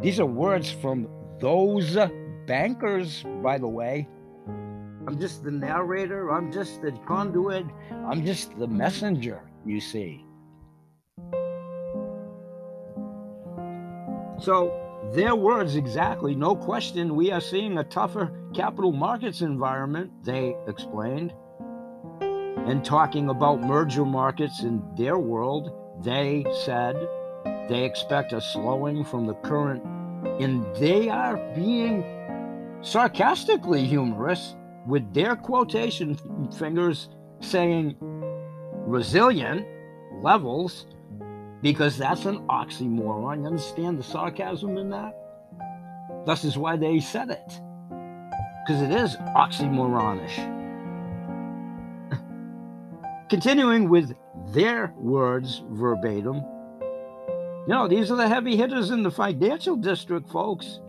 These 0.00 0.18
are 0.20 0.26
words 0.26 0.70
from 0.70 1.06
those 1.38 1.96
bankers, 2.46 3.24
by 3.42 3.58
the 3.58 3.68
way. 3.68 4.08
I'm 5.06 5.18
just 5.20 5.44
the 5.44 5.50
narrator, 5.50 6.30
I'm 6.30 6.50
just 6.50 6.80
the 6.80 6.92
conduit, 7.06 7.66
I'm 7.90 8.24
just 8.24 8.58
the 8.58 8.66
messenger, 8.66 9.42
you 9.66 9.80
see. 9.80 10.24
So, 14.40 14.87
their 15.12 15.34
words 15.34 15.76
exactly. 15.76 16.34
No 16.34 16.54
question, 16.54 17.14
we 17.14 17.30
are 17.30 17.40
seeing 17.40 17.78
a 17.78 17.84
tougher 17.84 18.32
capital 18.54 18.92
markets 18.92 19.40
environment, 19.40 20.12
they 20.24 20.56
explained. 20.66 21.32
And 22.20 22.84
talking 22.84 23.30
about 23.30 23.60
merger 23.60 24.04
markets 24.04 24.62
in 24.62 24.82
their 24.96 25.18
world, 25.18 25.72
they 26.02 26.44
said 26.64 26.96
they 27.68 27.84
expect 27.84 28.32
a 28.32 28.40
slowing 28.40 29.04
from 29.04 29.26
the 29.26 29.34
current, 29.34 29.82
and 30.40 30.64
they 30.76 31.08
are 31.08 31.36
being 31.54 32.04
sarcastically 32.82 33.84
humorous 33.84 34.54
with 34.86 35.12
their 35.14 35.36
quotation 35.36 36.16
fingers 36.58 37.08
saying 37.40 37.96
resilient 38.86 39.66
levels 40.22 40.86
because 41.62 41.98
that's 41.98 42.24
an 42.24 42.46
oxymoron. 42.48 43.40
You 43.40 43.46
understand 43.46 43.98
the 43.98 44.02
sarcasm 44.02 44.76
in 44.78 44.90
that? 44.90 45.16
This 46.26 46.44
is 46.44 46.56
why 46.56 46.76
they 46.76 47.00
said 47.00 47.30
it. 47.30 47.60
Because 48.66 48.82
it 48.82 48.90
is 48.90 49.16
oxymoronish. 49.36 50.36
Continuing 53.30 53.88
with 53.88 54.14
their 54.52 54.92
words 54.98 55.62
verbatim, 55.70 56.36
you 57.66 57.74
know, 57.74 57.88
these 57.88 58.10
are 58.10 58.16
the 58.16 58.28
heavy 58.28 58.56
hitters 58.56 58.90
in 58.90 59.02
the 59.02 59.10
financial 59.10 59.76
district, 59.76 60.30
folks. 60.30 60.80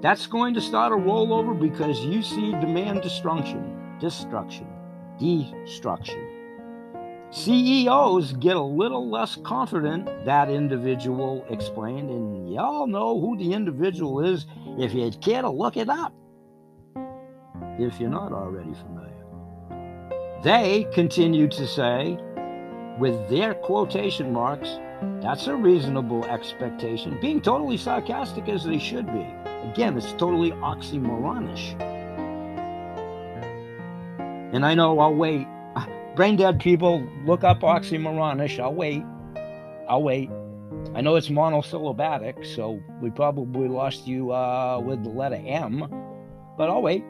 That's 0.00 0.26
going 0.26 0.54
to 0.54 0.60
start 0.60 0.92
a 0.92 0.96
rollover 0.96 1.58
because 1.58 2.00
you 2.00 2.22
see 2.22 2.50
demand 2.52 3.02
destruction, 3.02 3.96
destruction, 4.00 4.66
destruction. 5.18 6.33
CEOs 7.34 8.34
get 8.34 8.54
a 8.54 8.62
little 8.62 9.10
less 9.10 9.34
confident, 9.34 10.08
that 10.24 10.48
individual 10.48 11.44
explained, 11.50 12.08
and 12.08 12.54
y'all 12.54 12.86
know 12.86 13.20
who 13.20 13.36
the 13.36 13.52
individual 13.52 14.24
is 14.24 14.46
if 14.78 14.94
you 14.94 15.10
care 15.20 15.42
to 15.42 15.50
look 15.50 15.76
it 15.76 15.88
up, 15.88 16.14
if 17.76 17.98
you're 17.98 18.08
not 18.08 18.30
already 18.30 18.72
familiar. 18.74 19.10
They 20.44 20.86
continue 20.94 21.48
to 21.48 21.66
say, 21.66 22.16
with 23.00 23.28
their 23.28 23.54
quotation 23.54 24.32
marks, 24.32 24.78
that's 25.20 25.48
a 25.48 25.56
reasonable 25.56 26.24
expectation, 26.26 27.18
being 27.20 27.40
totally 27.40 27.78
sarcastic 27.78 28.48
as 28.48 28.62
they 28.64 28.78
should 28.78 29.06
be. 29.06 29.26
Again, 29.72 29.98
it's 29.98 30.12
totally 30.12 30.52
oxymoronish. 30.52 31.80
And 34.54 34.64
I 34.64 34.74
know 34.74 35.00
I'll 35.00 35.12
wait 35.12 35.48
brain 36.14 36.36
dead 36.36 36.60
people, 36.60 37.06
look 37.24 37.44
up 37.44 37.60
oxymoronish. 37.60 38.62
I'll 38.62 38.74
wait. 38.74 39.02
I'll 39.88 40.02
wait. 40.02 40.30
I 40.94 41.00
know 41.00 41.16
it's 41.16 41.30
monosyllabic, 41.30 42.44
so 42.44 42.80
we 43.00 43.10
probably 43.10 43.68
lost 43.68 44.06
you 44.06 44.32
uh, 44.32 44.80
with 44.84 45.02
the 45.02 45.10
letter 45.10 45.40
M, 45.44 45.80
but 46.56 46.70
I'll 46.70 46.82
wait. 46.82 47.04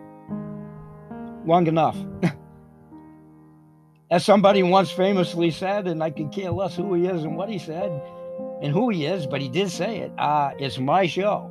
Long 1.44 1.66
enough. 1.66 1.96
As 4.10 4.24
somebody 4.24 4.62
once 4.62 4.90
famously 4.90 5.50
said, 5.50 5.86
and 5.86 6.02
I 6.02 6.10
could 6.10 6.30
care 6.32 6.50
less 6.50 6.76
who 6.76 6.94
he 6.94 7.06
is 7.06 7.24
and 7.24 7.36
what 7.36 7.48
he 7.48 7.58
said 7.58 7.90
and 8.62 8.72
who 8.72 8.88
he 8.90 9.06
is, 9.06 9.26
but 9.26 9.40
he 9.40 9.48
did 9.48 9.70
say 9.70 9.98
it. 9.98 10.12
Uh, 10.18 10.52
it's 10.58 10.78
my 10.78 11.06
show. 11.06 11.50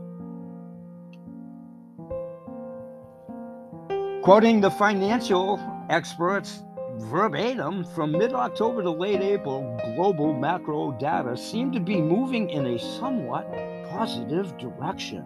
Quoting 4.24 4.62
the 4.62 4.72
financial 4.72 5.60
experts, 5.90 6.64
verbatim 6.98 7.84
from 7.84 8.12
mid 8.12 8.34
October 8.34 8.84
to 8.84 8.92
late 8.92 9.22
April, 9.22 9.80
global 9.96 10.34
macro 10.34 10.92
data 10.94 11.36
seem 11.36 11.72
to 11.72 11.80
be 11.80 12.00
moving 12.00 12.50
in 12.50 12.66
a 12.68 12.80
somewhat 12.80 13.52
positive 13.90 14.58
direction. 14.58 15.26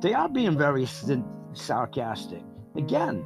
They 0.00 0.14
are 0.14 0.28
being 0.28 0.56
very 0.56 0.86
sarcastic. 1.52 2.42
Again, 2.76 3.24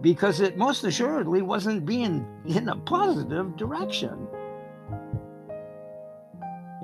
because 0.00 0.40
it 0.40 0.56
most 0.56 0.84
assuredly 0.84 1.42
wasn't 1.42 1.84
being 1.84 2.26
in 2.46 2.68
a 2.68 2.76
positive 2.76 3.56
direction. 3.56 4.28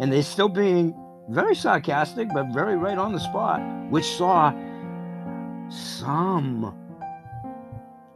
And 0.01 0.13
they're 0.13 0.23
still 0.23 0.49
being 0.49 0.95
very 1.29 1.55
sarcastic, 1.55 2.29
but 2.35 2.53
very 2.53 2.77
right 2.77 2.99
on 2.99 3.13
the 3.13 3.21
spot, 3.21 3.61
which 3.91 4.07
saw 4.07 4.53
some 5.69 6.75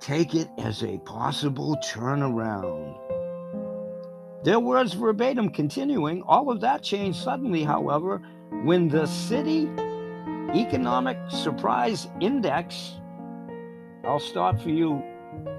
take 0.01 0.35
it 0.35 0.49
as 0.59 0.83
a 0.83 0.99
possible 0.99 1.77
turnaround. 1.85 2.97
Their 4.45 4.61
words 4.61 4.93
verbatim 4.93 5.51
continuing, 5.51 6.23
all 6.23 6.51
of 6.51 6.61
that 6.61 6.83
changed 6.83 7.19
suddenly, 7.19 7.65
however, 7.65 8.23
when 8.65 8.89
the 8.89 9.03
Citi 9.03 9.67
Economic 10.55 11.19
Surprise 11.29 12.09
Index, 12.21 12.95
I'll 14.05 14.21
start 14.21 14.61
for 14.61 14.71
you 14.71 15.03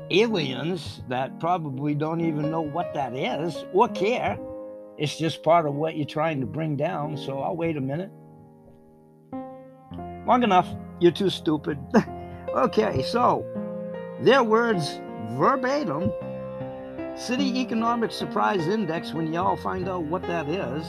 aliens 0.10 1.02
that 1.10 1.40
probably 1.40 1.94
don't 1.94 2.22
even 2.22 2.50
know 2.50 2.62
what 2.62 2.94
that 2.94 3.14
is 3.14 3.66
or 3.74 3.90
care. 3.90 4.40
It's 4.98 5.18
just 5.18 5.44
part 5.44 5.66
of 5.66 5.76
what 5.76 5.98
you're 5.98 6.06
trying 6.06 6.40
to 6.40 6.48
bring 6.48 6.76
down, 6.76 7.18
so 7.18 7.40
I'll 7.40 7.58
wait 7.58 7.78
a 7.78 7.82
minute. 7.82 8.12
Long 10.26 10.44
enough. 10.44 10.68
You're 11.00 11.12
too 11.12 11.30
stupid. 11.30 11.78
okay, 12.56 13.04
so 13.04 13.46
their 14.22 14.44
words 14.44 15.00
verbatim 15.32 16.12
Citi 17.18 17.56
Economic 17.56 18.12
Surprise 18.12 18.68
Index, 18.68 19.12
when 19.12 19.34
y'all 19.34 19.58
find 19.58 19.90
out 19.90 20.04
what 20.04 20.22
that 20.28 20.48
is. 20.48 20.86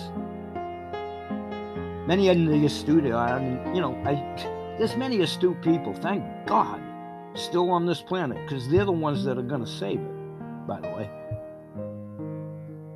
Many 2.07 2.29
of 2.29 2.37
the 2.37 2.67
astute, 2.67 3.11
I 3.11 3.39
mean, 3.39 3.75
you 3.75 3.81
know, 3.81 3.95
I, 4.05 4.13
there's 4.77 4.95
many 4.95 5.23
astute 5.23 5.61
people, 5.63 5.95
thank 5.95 6.23
God, 6.47 6.83
still 7.33 7.71
on 7.71 7.87
this 7.87 8.03
planet, 8.03 8.37
because 8.45 8.69
they're 8.69 8.85
the 8.85 8.93
ones 8.93 9.25
that 9.25 9.39
are 9.39 9.43
going 9.43 9.65
to 9.65 9.71
save 9.71 10.01
it, 10.01 10.67
by 10.67 10.81
the 10.81 10.89
way. 10.89 11.11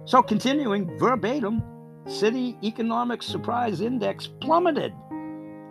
So, 0.04 0.22
continuing 0.22 0.98
verbatim, 0.98 1.62
Citi 2.04 2.62
Economic 2.62 3.22
Surprise 3.22 3.80
Index 3.80 4.26
plummeted 4.42 4.92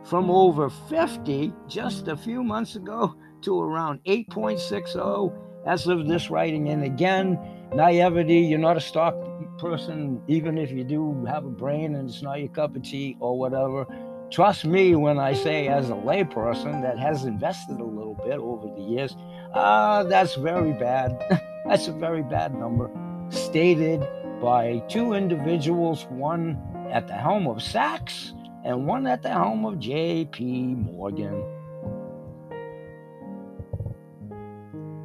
from 0.04 0.32
over 0.32 0.68
50 0.90 1.54
just 1.68 2.08
a 2.08 2.18
few 2.18 2.44
months 2.44 2.76
ago 2.76 3.14
to 3.44 3.62
around 3.62 4.04
8.60 4.06 5.38
as 5.66 5.88
of 5.88 6.08
this 6.08 6.30
writing. 6.30 6.70
And 6.70 6.84
again, 6.84 7.40
naivety, 7.74 8.40
you're 8.40 8.60
not 8.60 8.78
a 8.78 8.82
stock 8.82 9.16
person, 9.58 10.22
even 10.28 10.58
if 10.58 10.72
you 10.72 10.84
do 10.84 11.26
have 11.26 11.46
a 11.46 11.50
brain 11.50 11.96
and 11.96 12.10
it's 12.10 12.22
not 12.22 12.40
your 12.40 12.50
cup 12.50 12.76
of 12.76 12.84
tea 12.84 13.18
or 13.20 13.38
whatever. 13.38 13.86
Trust 14.32 14.66
me 14.66 14.96
when 14.96 15.20
I 15.20 15.34
say, 15.34 15.68
as 15.68 15.90
a 15.90 15.94
layperson 15.94 16.82
that 16.84 16.98
has 16.98 17.26
invested 17.26 17.80
a 17.80 17.84
little 17.84 18.18
bit 18.24 18.40
over 18.40 18.68
the 18.74 18.82
years, 18.82 19.16
uh, 19.54 20.04
that's 20.04 20.36
very 20.36 20.72
bad. 20.72 21.20
that's 21.66 21.88
a 21.88 21.92
very 21.92 22.24
bad 22.24 22.56
number. 22.56 22.90
Stated 23.30 24.08
by 24.42 24.82
two 24.88 25.14
individuals, 25.14 26.06
one 26.10 26.58
at 26.92 27.08
the 27.08 27.14
helm 27.14 27.48
of 27.48 27.62
Sachs 27.62 28.34
and 28.64 28.88
one 28.88 29.06
at 29.06 29.22
the 29.22 29.30
helm 29.30 29.66
of 29.66 29.80
J.P. 29.80 30.76
Morgan. 30.76 31.44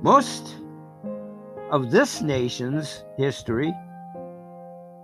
Most 0.07 0.55
of 1.73 1.91
this 1.91 2.23
nation's 2.23 3.03
history, 3.17 3.75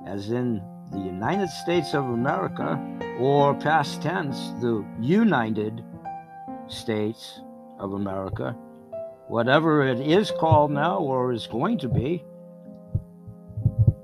as 0.06 0.30
in 0.30 0.62
the 0.92 1.00
United 1.00 1.48
States 1.48 1.92
of 1.92 2.04
America, 2.04 2.80
or 3.18 3.52
past 3.52 4.00
tense, 4.00 4.52
the 4.60 4.86
United 5.00 5.84
States 6.68 7.40
of 7.80 7.94
America, 7.94 8.56
whatever 9.26 9.84
it 9.84 9.98
is 9.98 10.30
called 10.30 10.70
now 10.70 10.98
or 10.98 11.32
is 11.32 11.48
going 11.48 11.78
to 11.78 11.88
be, 11.88 12.22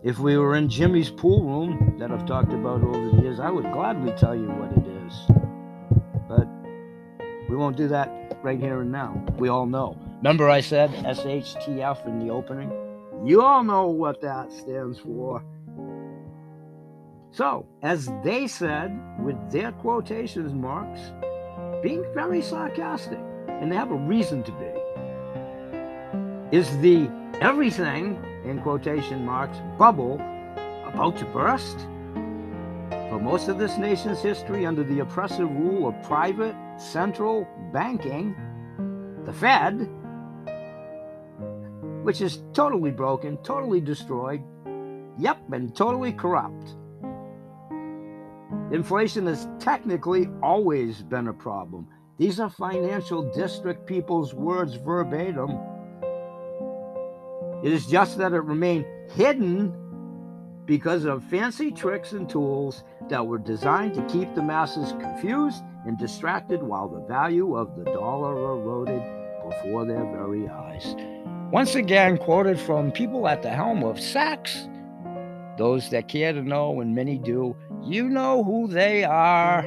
if 0.03 0.19
we 0.19 0.37
were 0.37 0.57
in 0.57 0.69
Jimmy's 0.69 1.11
pool 1.11 1.45
room 1.45 1.95
that 2.01 2.11
I've 2.11 2.27
talked 2.27 2.53
about 2.53 2.83
over 2.83 3.11
the 3.11 3.23
years, 3.23 3.39
I 3.39 3.53
would 3.53 3.71
gladly 3.73 4.15
tell 4.17 4.35
you 4.35 4.49
what 4.49 4.73
it 4.73 4.87
is. 5.07 5.15
But 6.29 6.49
we 7.49 7.55
won't 7.55 7.77
do 7.77 7.87
that 7.87 8.37
right 8.43 8.59
here 8.59 8.81
and 8.81 8.91
now. 8.91 9.25
We 9.39 9.49
all 9.49 9.67
know. 9.67 9.97
Remember, 10.19 10.51
I 10.51 10.61
said 10.61 10.91
SHTF 10.91 12.07
in 12.07 12.19
the 12.19 12.31
opening? 12.31 12.73
You 13.25 13.43
all 13.43 13.63
know 13.63 13.87
what 13.87 14.21
that 14.23 14.53
stands 14.53 14.99
for. 14.99 15.45
So, 17.31 17.67
as 17.83 18.11
they 18.25 18.49
said, 18.49 18.99
with 19.23 19.37
their 19.53 19.71
quotations 19.71 20.53
marks, 20.53 21.13
being 21.85 22.05
very 22.15 22.43
sarcastic, 22.43 23.21
and 23.47 23.71
they 23.71 23.77
have 23.77 23.93
a 23.93 23.95
reason 23.95 24.43
to 24.43 24.51
be, 24.53 26.57
is 26.57 26.77
the 26.79 27.09
everything, 27.41 28.21
in 28.45 28.61
quotation 28.61 29.25
marks, 29.25 29.59
bubble 29.79 30.17
about 30.85 31.17
to 31.19 31.27
burst? 31.27 31.79
For 32.91 33.21
most 33.21 33.47
of 33.47 33.59
this 33.59 33.79
nation's 33.79 34.21
history, 34.21 34.67
under 34.67 34.83
the 34.83 34.99
oppressive 34.99 35.49
rule 35.49 35.87
of 35.87 36.03
private 36.03 36.57
central 36.77 37.47
banking, 37.73 38.35
the 39.25 39.33
Fed 39.33 39.89
which 42.09 42.23
is 42.23 42.40
totally 42.55 42.90
broken, 42.90 43.37
totally 43.42 43.83
destroyed, 43.83 44.42
yep, 45.18 45.37
and 45.53 45.77
totally 45.77 46.11
corrupt. 46.11 46.75
Inflation 48.73 49.27
has 49.27 49.47
technically 49.59 50.27
always 50.42 51.03
been 51.03 51.29
a 51.29 51.35
problem. 51.35 51.87
These 52.16 52.40
are 52.40 52.49
financial 52.49 53.31
district 53.35 53.85
people's 53.85 54.33
words 54.33 54.77
verbatim. 54.77 55.51
It 57.62 57.75
is 57.75 57.85
just 57.85 58.16
that 58.16 58.33
it 58.33 58.40
remained 58.40 58.87
hidden 59.11 59.75
because 60.64 61.05
of 61.05 61.23
fancy 61.25 61.71
tricks 61.71 62.12
and 62.12 62.27
tools 62.27 62.85
that 63.11 63.27
were 63.27 63.37
designed 63.37 63.92
to 63.97 64.07
keep 64.07 64.35
the 64.35 64.42
masses 64.42 64.92
confused 64.92 65.62
and 65.85 65.99
distracted 65.99 66.62
while 66.62 66.88
the 66.88 67.07
value 67.07 67.55
of 67.55 67.77
the 67.77 67.85
dollar 67.85 68.35
eroded 68.35 69.03
before 69.44 69.85
their 69.85 70.05
very 70.05 70.49
eyes. 70.49 70.94
Once 71.51 71.75
again, 71.75 72.19
quoted 72.19 72.61
from 72.61 72.93
people 72.93 73.27
at 73.27 73.43
the 73.43 73.49
helm 73.49 73.83
of 73.83 73.99
Sachs, 73.99 74.69
those 75.57 75.89
that 75.89 76.07
care 76.07 76.33
to 76.35 76.43
know, 76.43 76.83
and 76.83 76.95
many 76.95 77.17
do, 77.17 77.57
you 77.83 78.11
know 78.11 78.45
who 78.45 78.69
they 78.69 79.03
are. 79.03 79.61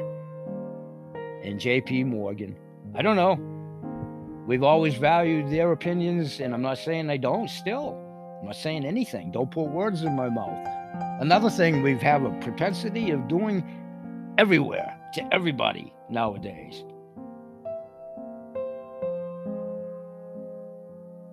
And 1.43 1.59
JP 1.59 2.05
Morgan. 2.05 2.55
I 2.93 3.01
don't 3.01 3.15
know. 3.15 3.39
We've 4.45 4.61
always 4.61 4.93
valued 4.93 5.49
their 5.49 5.71
opinions, 5.71 6.39
and 6.39 6.53
I'm 6.53 6.61
not 6.61 6.77
saying 6.77 7.09
I 7.09 7.17
don't 7.17 7.49
still. 7.49 7.97
I'm 8.39 8.45
not 8.45 8.57
saying 8.57 8.85
anything. 8.85 9.31
Don't 9.31 9.49
put 9.49 9.69
words 9.69 10.03
in 10.03 10.15
my 10.15 10.29
mouth. 10.29 10.67
Another 11.19 11.49
thing 11.49 11.81
we 11.81 11.97
have 11.97 12.23
a 12.23 12.39
propensity 12.41 13.09
of 13.09 13.27
doing 13.27 13.63
everywhere 14.37 14.95
to 15.15 15.33
everybody 15.33 15.93
nowadays. 16.09 16.83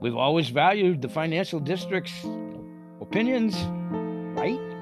We've 0.01 0.17
always 0.17 0.49
valued 0.49 1.03
the 1.03 1.09
financial 1.09 1.61
district's 1.61 2.25
opinions, 3.01 3.57
right? 4.39 4.59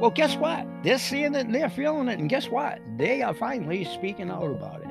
Well, 0.00 0.10
guess 0.10 0.36
what? 0.36 0.66
They're 0.82 0.98
seeing 0.98 1.34
it 1.34 1.46
and 1.46 1.54
they're 1.54 1.70
feeling 1.70 2.08
it. 2.08 2.18
And 2.18 2.28
guess 2.28 2.48
what? 2.48 2.80
They 2.98 3.22
are 3.22 3.32
finally 3.32 3.84
speaking 3.84 4.28
out 4.28 4.50
about 4.50 4.82
it. 4.82 4.88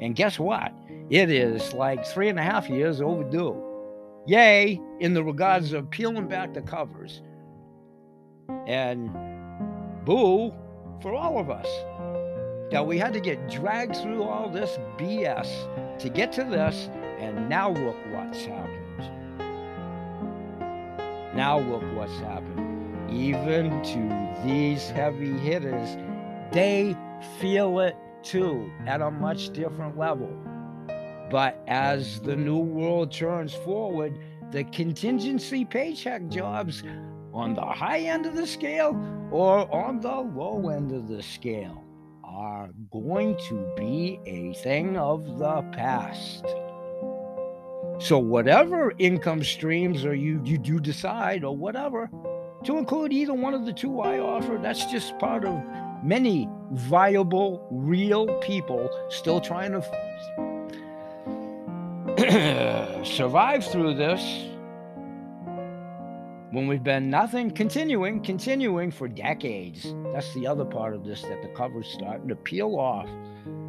And 0.00 0.16
guess 0.16 0.38
what? 0.38 0.72
It 1.10 1.30
is 1.30 1.72
like 1.72 2.04
three 2.04 2.30
and 2.30 2.38
a 2.38 2.42
half 2.42 2.68
years 2.68 3.00
overdue. 3.00 3.62
Yay, 4.26 4.80
in 4.98 5.14
the 5.14 5.22
regards 5.22 5.72
of 5.72 5.88
peeling 5.90 6.26
back 6.26 6.54
the 6.54 6.62
covers. 6.62 7.22
And 8.66 9.12
boo 10.04 10.52
for 11.00 11.14
all 11.14 11.38
of 11.38 11.50
us 11.50 11.68
that 12.72 12.84
we 12.84 12.98
had 12.98 13.12
to 13.12 13.20
get 13.20 13.48
dragged 13.48 13.96
through 13.96 14.24
all 14.24 14.48
this 14.48 14.78
BS 14.98 15.98
to 16.00 16.08
get 16.08 16.32
to 16.32 16.44
this. 16.44 16.88
And 17.20 17.48
now 17.48 17.70
look 17.70 17.96
what's 18.10 18.44
happened. 18.44 18.85
Now 21.36 21.58
look 21.58 21.82
what's 21.94 22.18
happened. 22.20 23.10
Even 23.10 23.82
to 23.82 24.42
these 24.42 24.88
heavy 24.88 25.32
hitters, 25.32 25.98
they 26.50 26.96
feel 27.38 27.78
it 27.80 27.94
too 28.22 28.72
at 28.86 29.02
a 29.02 29.10
much 29.10 29.50
different 29.50 29.98
level. 29.98 30.34
But 31.30 31.62
as 31.66 32.20
the 32.20 32.36
new 32.36 32.56
world 32.56 33.12
turns 33.12 33.52
forward, 33.52 34.18
the 34.50 34.64
contingency 34.64 35.66
paycheck 35.66 36.26
jobs 36.28 36.82
on 37.34 37.52
the 37.52 37.66
high 37.66 38.00
end 38.00 38.24
of 38.24 38.34
the 38.34 38.46
scale 38.46 38.96
or 39.30 39.70
on 39.70 40.00
the 40.00 40.16
low 40.16 40.70
end 40.70 40.90
of 40.90 41.06
the 41.06 41.22
scale 41.22 41.84
are 42.24 42.70
going 42.90 43.36
to 43.48 43.70
be 43.76 44.18
a 44.24 44.54
thing 44.62 44.96
of 44.96 45.38
the 45.38 45.60
past. 45.72 46.46
So 47.98 48.18
whatever 48.18 48.92
income 48.98 49.42
streams 49.42 50.04
or 50.04 50.14
you 50.14 50.40
you 50.44 50.58
do 50.58 50.78
decide 50.78 51.44
or 51.44 51.56
whatever 51.56 52.10
to 52.64 52.78
include 52.78 53.12
either 53.12 53.32
one 53.32 53.54
of 53.54 53.64
the 53.64 53.72
two 53.72 54.00
I 54.00 54.18
offer, 54.18 54.58
that's 54.60 54.84
just 54.86 55.18
part 55.18 55.44
of 55.44 55.62
many 56.02 56.48
viable, 56.72 57.66
real 57.70 58.26
people 58.40 58.90
still 59.08 59.40
trying 59.40 59.72
to 59.72 59.82
survive 63.04 63.64
through 63.64 63.94
this 63.94 64.20
when 66.50 66.66
we've 66.66 66.84
been 66.84 67.10
nothing 67.10 67.50
continuing, 67.50 68.22
continuing 68.22 68.90
for 68.90 69.08
decades. 69.08 69.94
That's 70.12 70.32
the 70.34 70.46
other 70.46 70.64
part 70.64 70.94
of 70.94 71.04
this 71.04 71.22
that 71.22 71.42
the 71.42 71.48
cover's 71.48 71.88
starting 71.88 72.28
to 72.28 72.36
peel 72.36 72.76
off. 72.76 73.08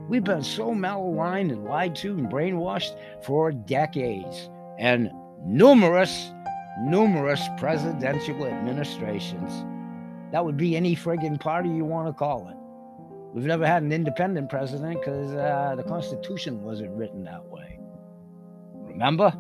We've 0.08 0.24
been 0.24 0.44
so 0.44 0.72
malaligned 0.72 1.52
and 1.52 1.66
lied 1.66 1.96
to 1.98 2.14
and 2.14 2.28
brainwashed 2.28 2.96
for 3.24 3.52
decades, 3.52 4.50
and 4.80 5.12
numerous, 5.44 6.32
numerous 6.80 7.42
presidential 7.58 8.46
administrations. 8.46 9.66
That 10.32 10.46
would 10.46 10.56
be 10.56 10.78
any 10.78 10.96
friggin' 10.96 11.40
party 11.40 11.70
you 11.70 11.84
want 11.84 12.08
to 12.08 12.14
call 12.14 12.48
it. 12.48 12.56
We've 13.34 13.46
never 13.46 13.68
had 13.68 13.84
an 13.84 13.92
independent 13.92 14.50
president 14.50 15.00
because 15.00 15.34
uh, 15.34 15.76
the 15.76 15.84
Constitution 15.84 16.64
wasn't 16.64 16.92
written 16.92 17.26
that 17.26 17.46
way. 17.46 17.78
Remember? 18.74 19.32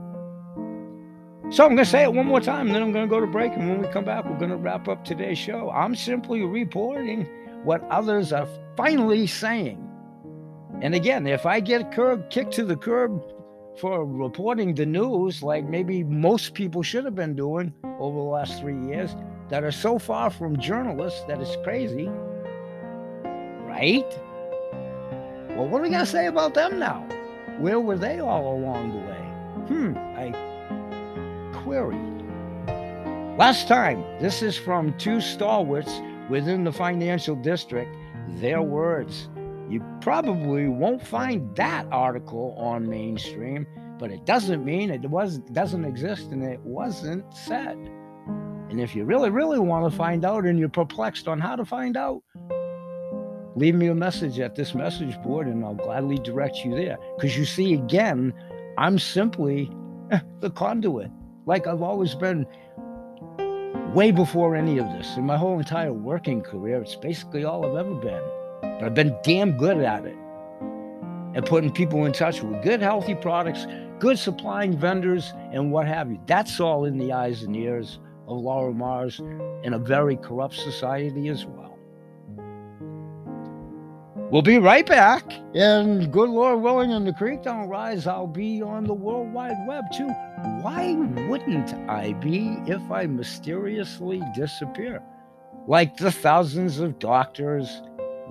So 1.49 1.63
I'm 1.63 1.75
going 1.75 1.77
to 1.77 1.85
say 1.85 2.03
it 2.03 2.13
one 2.13 2.27
more 2.27 2.41
time, 2.41 2.73
then 2.73 2.81
I'm 2.81 2.91
going 2.91 3.07
to 3.07 3.09
go 3.09 3.21
to 3.21 3.27
break. 3.27 3.53
And 3.53 3.69
when 3.69 3.81
we 3.81 3.87
come 3.87 4.03
back, 4.03 4.25
we're 4.25 4.37
going 4.37 4.51
to 4.51 4.57
wrap 4.57 4.89
up 4.89 5.05
today's 5.05 5.37
show. 5.37 5.71
I'm 5.71 5.95
simply 5.95 6.41
reporting 6.43 7.25
what 7.63 7.81
others 7.89 8.33
are 8.33 8.47
finally 8.75 9.27
saying. 9.27 9.86
And 10.81 10.93
again, 10.93 11.25
if 11.25 11.45
I 11.45 11.59
get 11.59 11.91
curb, 11.91 12.29
kicked 12.29 12.53
to 12.53 12.63
the 12.63 12.75
curb 12.75 13.23
for 13.79 14.05
reporting 14.05 14.75
the 14.75 14.85
news, 14.85 15.41
like 15.41 15.65
maybe 15.65 16.03
most 16.03 16.53
people 16.53 16.83
should 16.83 17.05
have 17.05 17.15
been 17.15 17.35
doing 17.35 17.73
over 17.99 18.17
the 18.17 18.23
last 18.23 18.59
three 18.59 18.79
years, 18.87 19.15
that 19.49 19.63
are 19.63 19.71
so 19.71 19.97
far 19.97 20.29
from 20.29 20.59
journalists 20.59 21.23
that 21.27 21.41
it's 21.41 21.55
crazy, 21.63 22.07
right? 23.65 24.05
Well, 25.55 25.67
what 25.67 25.79
are 25.79 25.83
we 25.83 25.89
going 25.89 26.01
to 26.01 26.05
say 26.05 26.27
about 26.27 26.53
them 26.53 26.77
now? 26.77 27.07
Where 27.59 27.79
were 27.79 27.97
they 27.97 28.19
all 28.19 28.55
along 28.55 28.91
the 28.91 28.99
way? 28.99 29.27
Hmm, 29.67 29.97
I 29.97 30.31
query. 31.63 31.97
Last 33.37 33.67
time, 33.67 34.03
this 34.19 34.41
is 34.41 34.57
from 34.57 34.97
two 34.97 35.21
stalwarts 35.21 36.01
within 36.29 36.63
the 36.63 36.71
financial 36.71 37.35
district, 37.35 37.95
their 38.35 38.61
words. 38.61 39.29
You 39.69 39.83
probably 40.01 40.67
won't 40.67 41.05
find 41.05 41.53
that 41.57 41.87
article 41.91 42.55
on 42.57 42.89
mainstream, 42.89 43.67
but 43.99 44.11
it 44.11 44.25
doesn't 44.25 44.63
mean 44.63 44.89
it 44.89 45.01
was 45.09 45.39
doesn't 45.51 45.83
exist 45.83 46.31
and 46.31 46.41
it 46.41 46.59
wasn't 46.61 47.25
said. 47.33 47.77
And 48.69 48.79
if 48.79 48.95
you 48.95 49.03
really, 49.03 49.29
really 49.29 49.59
want 49.59 49.89
to 49.89 49.97
find 49.97 50.23
out 50.23 50.45
and 50.45 50.57
you're 50.57 50.69
perplexed 50.69 51.27
on 51.27 51.39
how 51.39 51.55
to 51.55 51.65
find 51.65 51.97
out, 51.97 52.21
leave 53.55 53.75
me 53.75 53.87
a 53.87 53.95
message 53.95 54.39
at 54.39 54.55
this 54.55 54.73
message 54.73 55.21
board 55.21 55.47
and 55.47 55.63
I'll 55.65 55.73
gladly 55.73 56.17
direct 56.17 56.57
you 56.63 56.75
there. 56.75 56.97
Because 57.15 57.37
you 57.37 57.45
see, 57.45 57.73
again, 57.73 58.33
I'm 58.77 58.99
simply 58.99 59.69
the 60.39 60.49
conduit. 60.51 61.11
Like 61.45 61.67
I've 61.67 61.81
always 61.81 62.15
been 62.15 62.45
way 63.93 64.11
before 64.11 64.55
any 64.55 64.77
of 64.77 64.85
this. 64.93 65.17
In 65.17 65.25
my 65.25 65.37
whole 65.37 65.59
entire 65.59 65.93
working 65.93 66.41
career, 66.41 66.81
it's 66.81 66.95
basically 66.95 67.43
all 67.43 67.65
I've 67.65 67.85
ever 67.85 67.95
been. 67.95 68.36
But 68.79 68.85
I've 68.85 68.93
been 68.93 69.15
damn 69.23 69.57
good 69.57 69.77
at 69.77 70.05
it. 70.05 70.15
And 71.33 71.45
putting 71.45 71.71
people 71.71 72.05
in 72.05 72.13
touch 72.13 72.41
with 72.41 72.63
good, 72.63 72.81
healthy 72.81 73.15
products, 73.15 73.67
good 73.99 74.17
supplying 74.17 74.77
vendors, 74.77 75.33
and 75.51 75.71
what 75.71 75.87
have 75.87 76.09
you. 76.09 76.19
That's 76.25 76.59
all 76.59 76.85
in 76.85 76.97
the 76.97 77.11
eyes 77.11 77.43
and 77.43 77.55
ears 77.55 77.99
of 78.27 78.37
Laura 78.39 78.73
Mars 78.73 79.19
in 79.63 79.73
a 79.73 79.79
very 79.79 80.17
corrupt 80.17 80.55
society 80.55 81.29
as 81.29 81.45
well. 81.45 81.77
We'll 84.29 84.41
be 84.41 84.57
right 84.57 84.85
back. 84.85 85.23
And 85.55 86.11
good 86.11 86.29
Lord 86.29 86.61
willing, 86.61 86.91
and 86.91 87.07
the 87.07 87.13
creek 87.13 87.43
don't 87.43 87.69
rise, 87.69 88.07
I'll 88.07 88.27
be 88.27 88.61
on 88.61 88.83
the 88.83 88.93
World 88.93 89.31
Wide 89.31 89.65
Web 89.67 89.85
too. 89.93 90.09
Why 90.61 90.93
wouldn't 91.29 91.73
I 91.89 92.13
be 92.13 92.57
if 92.67 92.81
I 92.91 93.05
mysteriously 93.05 94.21
disappear? 94.35 95.01
Like 95.65 95.95
the 95.97 96.11
thousands 96.11 96.79
of 96.79 96.99
doctors, 96.99 97.81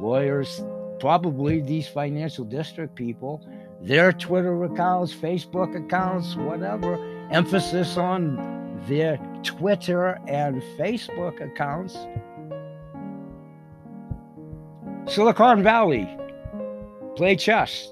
lawyers, 0.00 0.62
probably 1.00 1.60
these 1.60 1.88
financial 1.88 2.44
district 2.44 2.94
people, 2.94 3.46
their 3.80 4.12
Twitter 4.12 4.64
accounts, 4.64 5.14
Facebook 5.14 5.76
accounts, 5.76 6.34
whatever, 6.36 6.96
emphasis 7.30 7.96
on 7.96 8.82
their 8.88 9.18
Twitter 9.42 10.18
and 10.28 10.62
Facebook 10.78 11.40
accounts. 11.40 11.96
Silicon 15.06 15.62
Valley, 15.62 16.08
play 17.16 17.36
chess. 17.36 17.88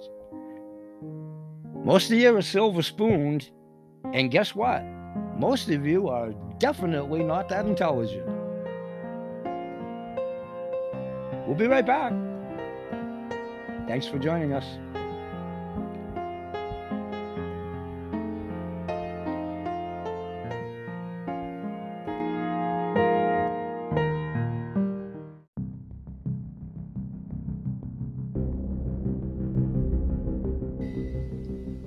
Most 1.85 2.11
of 2.11 2.19
you 2.19 2.37
are 2.37 2.43
silver 2.43 2.83
spooned, 2.83 3.51
and 4.13 4.31
guess 4.31 4.55
what? 4.55 4.83
Most 5.39 5.69
of 5.69 5.87
you 5.87 6.09
are 6.09 6.33
definitely 6.59 7.23
not 7.23 7.49
that 7.51 7.67
intelligent. 7.67 8.34
We'll 11.47 11.57
be 11.57 11.67
right 11.67 11.85
back. 11.85 12.13
Thanks 13.87 14.07
for 14.07 14.19
joining 14.19 14.55
us. 14.55 14.65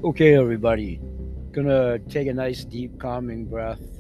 Okay, 0.04 0.36
everybody. 0.36 1.02
Gonna 1.52 2.00
take 2.00 2.28
a 2.28 2.34
nice, 2.34 2.63
deep, 2.63 3.00
calming 3.00 3.46
breath. 3.46 3.97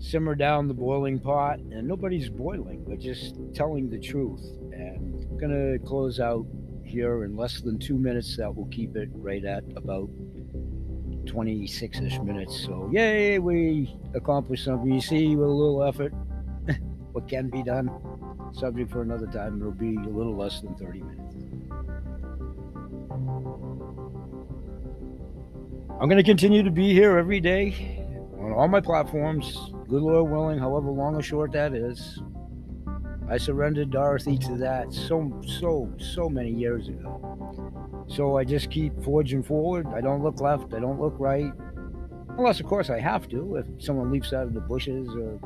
Simmer 0.00 0.34
down 0.34 0.66
the 0.66 0.74
boiling 0.74 1.18
pot, 1.20 1.58
and 1.58 1.86
nobody's 1.86 2.30
boiling. 2.30 2.82
We're 2.86 2.96
just 2.96 3.36
telling 3.54 3.90
the 3.90 4.00
truth. 4.00 4.40
And 4.72 5.22
I'm 5.30 5.38
gonna 5.38 5.78
close 5.78 6.18
out 6.18 6.46
here 6.84 7.24
in 7.24 7.36
less 7.36 7.60
than 7.60 7.78
two 7.78 7.98
minutes. 7.98 8.36
That 8.38 8.54
will 8.54 8.66
keep 8.66 8.96
it 8.96 9.10
right 9.12 9.44
at 9.44 9.62
about 9.76 10.08
26 11.26 12.00
ish 12.00 12.18
minutes. 12.20 12.64
So, 12.64 12.88
yay, 12.90 13.38
we 13.38 13.94
accomplished 14.14 14.64
something. 14.64 14.90
You 14.90 15.00
see, 15.00 15.36
with 15.36 15.48
a 15.48 15.52
little 15.52 15.84
effort, 15.84 16.12
what 17.12 17.28
can 17.28 17.50
be 17.50 17.62
done. 17.62 17.90
Subject 18.52 18.90
for 18.90 19.02
another 19.02 19.26
time. 19.26 19.60
It'll 19.60 19.70
be 19.70 19.96
a 19.96 20.08
little 20.08 20.34
less 20.34 20.60
than 20.60 20.74
30 20.74 21.02
minutes. 21.02 21.36
I'm 26.00 26.08
going 26.08 26.16
to 26.16 26.24
continue 26.24 26.62
to 26.62 26.70
be 26.70 26.94
here 26.94 27.18
every 27.18 27.40
day 27.40 28.02
on 28.40 28.52
all 28.52 28.68
my 28.68 28.80
platforms, 28.80 29.72
good 29.90 30.02
Lord 30.02 30.30
willing, 30.30 30.58
however 30.58 30.88
long 30.88 31.16
or 31.16 31.22
short 31.22 31.50
that 31.52 31.74
is. 31.74 32.22
I 33.28 33.38
surrendered 33.38 33.90
Dorothy 33.90 34.38
to 34.38 34.56
that 34.58 34.92
so, 34.92 35.40
so, 35.60 35.92
so 35.98 36.28
many 36.28 36.52
years 36.52 36.88
ago. 36.88 38.04
So 38.08 38.38
I 38.38 38.44
just 38.44 38.70
keep 38.70 38.92
forging 39.02 39.42
forward. 39.42 39.88
I 39.88 40.00
don't 40.00 40.22
look 40.22 40.40
left, 40.40 40.74
I 40.74 40.78
don't 40.78 41.00
look 41.00 41.14
right. 41.18 41.52
Unless, 42.38 42.60
of 42.60 42.66
course, 42.66 42.88
I 42.88 43.00
have 43.00 43.28
to 43.30 43.56
if 43.56 43.66
someone 43.84 44.12
leaps 44.12 44.32
out 44.32 44.44
of 44.44 44.54
the 44.54 44.60
bushes 44.60 45.08
or 45.08 45.38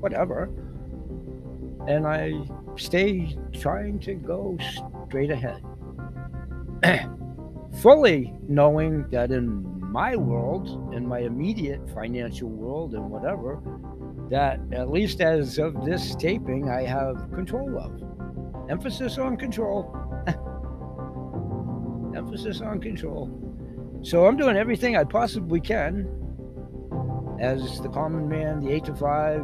whatever. 0.00 0.50
And 1.86 2.06
I 2.06 2.34
stay 2.76 3.38
trying 3.54 3.98
to 4.00 4.14
go 4.14 4.58
straight 5.06 5.30
ahead. 5.30 5.62
Fully 7.80 8.34
knowing 8.46 9.08
that 9.10 9.30
in 9.30 9.77
my 9.88 10.16
world, 10.16 10.92
in 10.94 11.06
my 11.06 11.20
immediate 11.20 11.88
financial 11.90 12.48
world, 12.48 12.94
and 12.94 13.10
whatever, 13.10 13.60
that 14.30 14.60
at 14.72 14.90
least 14.90 15.20
as 15.20 15.58
of 15.58 15.84
this 15.84 16.14
taping, 16.14 16.68
I 16.68 16.82
have 16.82 17.30
control 17.32 17.78
of. 17.78 18.70
Emphasis 18.70 19.16
on 19.16 19.36
control. 19.36 19.94
Emphasis 22.14 22.60
on 22.60 22.80
control. 22.80 23.30
So 24.02 24.26
I'm 24.26 24.36
doing 24.36 24.56
everything 24.56 24.96
I 24.96 25.04
possibly 25.04 25.60
can 25.60 26.06
as 27.40 27.80
the 27.80 27.88
common 27.88 28.28
man, 28.28 28.60
the 28.60 28.70
8 28.72 28.84
to 28.86 28.94
5, 28.94 29.42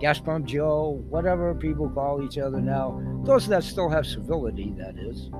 gas 0.00 0.18
pump 0.20 0.46
Joe, 0.46 1.02
whatever 1.08 1.54
people 1.54 1.88
call 1.90 2.24
each 2.24 2.38
other 2.38 2.60
now. 2.60 3.00
Those 3.24 3.46
that 3.48 3.62
still 3.62 3.88
have 3.90 4.06
civility, 4.06 4.74
that 4.78 4.98
is. 4.98 5.30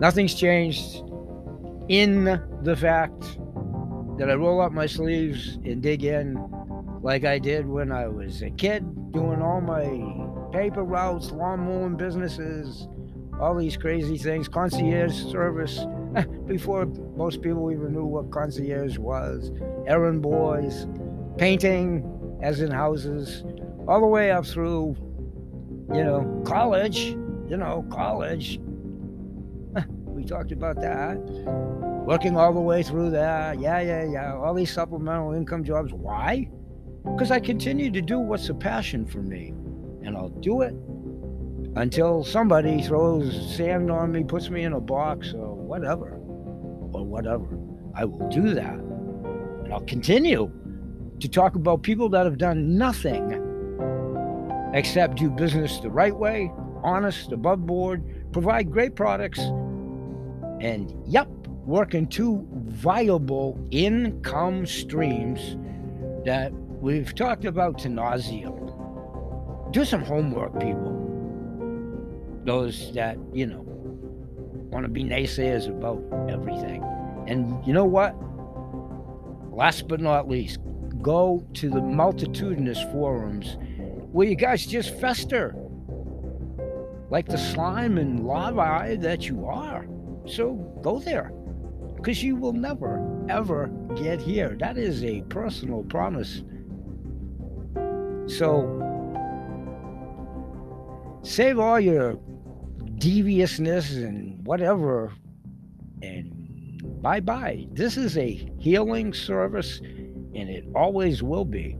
Nothing's 0.00 0.34
changed 0.34 1.02
in 1.88 2.24
the 2.62 2.76
fact 2.76 3.38
that 4.18 4.30
I 4.30 4.34
roll 4.34 4.60
up 4.60 4.72
my 4.72 4.86
sleeves 4.86 5.58
and 5.64 5.82
dig 5.82 6.04
in 6.04 6.36
like 7.02 7.24
I 7.24 7.38
did 7.38 7.66
when 7.66 7.92
I 7.92 8.08
was 8.08 8.42
a 8.42 8.50
kid, 8.50 9.12
doing 9.12 9.40
all 9.40 9.60
my 9.60 10.52
paper 10.52 10.82
routes, 10.82 11.30
lawn 11.30 11.60
mowing 11.60 11.96
businesses, 11.96 12.88
all 13.40 13.54
these 13.54 13.76
crazy 13.76 14.18
things, 14.18 14.48
concierge 14.48 15.14
service, 15.14 15.84
before 16.46 16.86
most 17.16 17.42
people 17.42 17.70
even 17.70 17.92
knew 17.92 18.04
what 18.04 18.30
concierge 18.30 18.98
was, 18.98 19.52
errand 19.86 20.22
boys, 20.22 20.86
painting, 21.36 22.04
as 22.42 22.60
in 22.60 22.70
houses, 22.70 23.44
all 23.86 24.00
the 24.00 24.06
way 24.06 24.30
up 24.30 24.46
through, 24.46 24.96
you 25.92 26.04
know, 26.04 26.42
college, 26.44 27.16
you 27.48 27.56
know, 27.56 27.86
college. 27.90 28.60
Talked 30.28 30.52
about 30.52 30.76
that 30.80 31.16
working 32.08 32.38
all 32.38 32.54
the 32.54 32.60
way 32.60 32.82
through 32.82 33.10
that. 33.10 33.60
Yeah, 33.60 33.80
yeah, 33.80 34.02
yeah. 34.02 34.34
All 34.34 34.54
these 34.54 34.72
supplemental 34.72 35.34
income 35.34 35.62
jobs. 35.62 35.92
Why? 35.92 36.48
Because 37.04 37.30
I 37.30 37.38
continue 37.38 37.90
to 37.90 38.00
do 38.00 38.18
what's 38.18 38.48
a 38.48 38.54
passion 38.54 39.04
for 39.04 39.18
me. 39.18 39.52
And 40.02 40.16
I'll 40.16 40.30
do 40.30 40.62
it 40.62 40.72
until 41.76 42.24
somebody 42.24 42.82
throws 42.82 43.54
sand 43.54 43.90
on 43.90 44.12
me, 44.12 44.24
puts 44.24 44.48
me 44.48 44.62
in 44.62 44.72
a 44.72 44.80
box, 44.80 45.34
or 45.34 45.54
whatever. 45.54 46.12
Or 46.92 47.04
whatever. 47.04 47.58
I 47.94 48.06
will 48.06 48.26
do 48.30 48.54
that. 48.54 48.78
And 49.64 49.70
I'll 49.70 49.80
continue 49.82 50.50
to 51.20 51.28
talk 51.28 51.56
about 51.56 51.82
people 51.82 52.08
that 52.08 52.24
have 52.24 52.38
done 52.38 52.78
nothing 52.78 53.44
except 54.72 55.18
do 55.18 55.28
business 55.28 55.78
the 55.80 55.90
right 55.90 56.16
way, 56.16 56.50
honest, 56.82 57.32
above 57.32 57.66
board, 57.66 58.32
provide 58.32 58.70
great 58.70 58.94
products, 58.96 59.40
and 60.60 60.92
yep, 61.06 61.28
working 61.64 62.06
two 62.06 62.46
viable 62.52 63.58
income 63.70 64.66
streams 64.66 65.56
that 66.24 66.52
we've 66.80 67.14
talked 67.14 67.44
about 67.44 67.78
to 67.78 67.88
nauseam. 67.88 68.54
Do 69.70 69.84
some 69.84 70.02
homework, 70.02 70.58
people. 70.60 70.94
Those 72.44 72.92
that, 72.94 73.18
you 73.32 73.46
know, 73.46 73.64
want 74.70 74.84
to 74.84 74.90
be 74.90 75.04
naysayers 75.04 75.68
about 75.68 76.02
everything. 76.30 76.82
And 77.26 77.64
you 77.66 77.72
know 77.72 77.84
what? 77.84 78.14
Last 79.54 79.88
but 79.88 80.00
not 80.00 80.28
least, 80.28 80.58
go 81.02 81.44
to 81.54 81.68
the 81.68 81.82
multitudinous 81.82 82.82
forums 82.92 83.56
where 84.12 84.26
you 84.26 84.34
guys 84.34 84.66
just 84.66 84.98
fester 84.98 85.54
like 87.10 87.26
the 87.26 87.38
slime 87.38 87.98
and 87.98 88.26
lava 88.26 88.96
that 88.98 89.28
you 89.28 89.46
are. 89.46 89.86
So 90.28 90.54
go 90.82 90.98
there 90.98 91.32
because 91.96 92.22
you 92.22 92.36
will 92.36 92.52
never, 92.52 93.02
ever 93.28 93.68
get 93.96 94.20
here. 94.20 94.56
That 94.60 94.78
is 94.78 95.02
a 95.02 95.22
personal 95.22 95.82
promise. 95.84 96.42
So, 98.26 98.84
save 101.22 101.58
all 101.58 101.80
your 101.80 102.18
deviousness 102.98 103.94
and 103.94 104.44
whatever 104.46 105.12
and 106.02 107.02
bye 107.02 107.20
bye. 107.20 107.66
This 107.72 107.96
is 107.96 108.16
a 108.16 108.30
healing 108.58 109.12
service 109.12 109.80
and 109.80 110.48
it 110.48 110.64
always 110.74 111.22
will 111.22 111.44
be. 111.44 111.76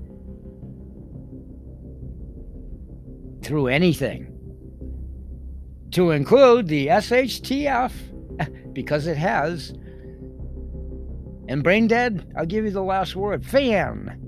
Through 3.43 3.69
anything. 3.69 4.35
To 5.93 6.11
include 6.11 6.69
the 6.69 6.89
SHTF, 6.89 7.93
because 8.79 9.09
it 9.09 9.17
has 9.17 9.73
and 11.49 11.65
brain 11.65 11.89
dead, 11.89 12.33
I'll 12.37 12.47
give 12.47 12.65
you 12.65 12.71
the 12.71 12.81
last 12.81 13.17
word 13.17 13.45
fan. 13.45 14.21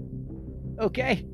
Okay? 0.81 1.25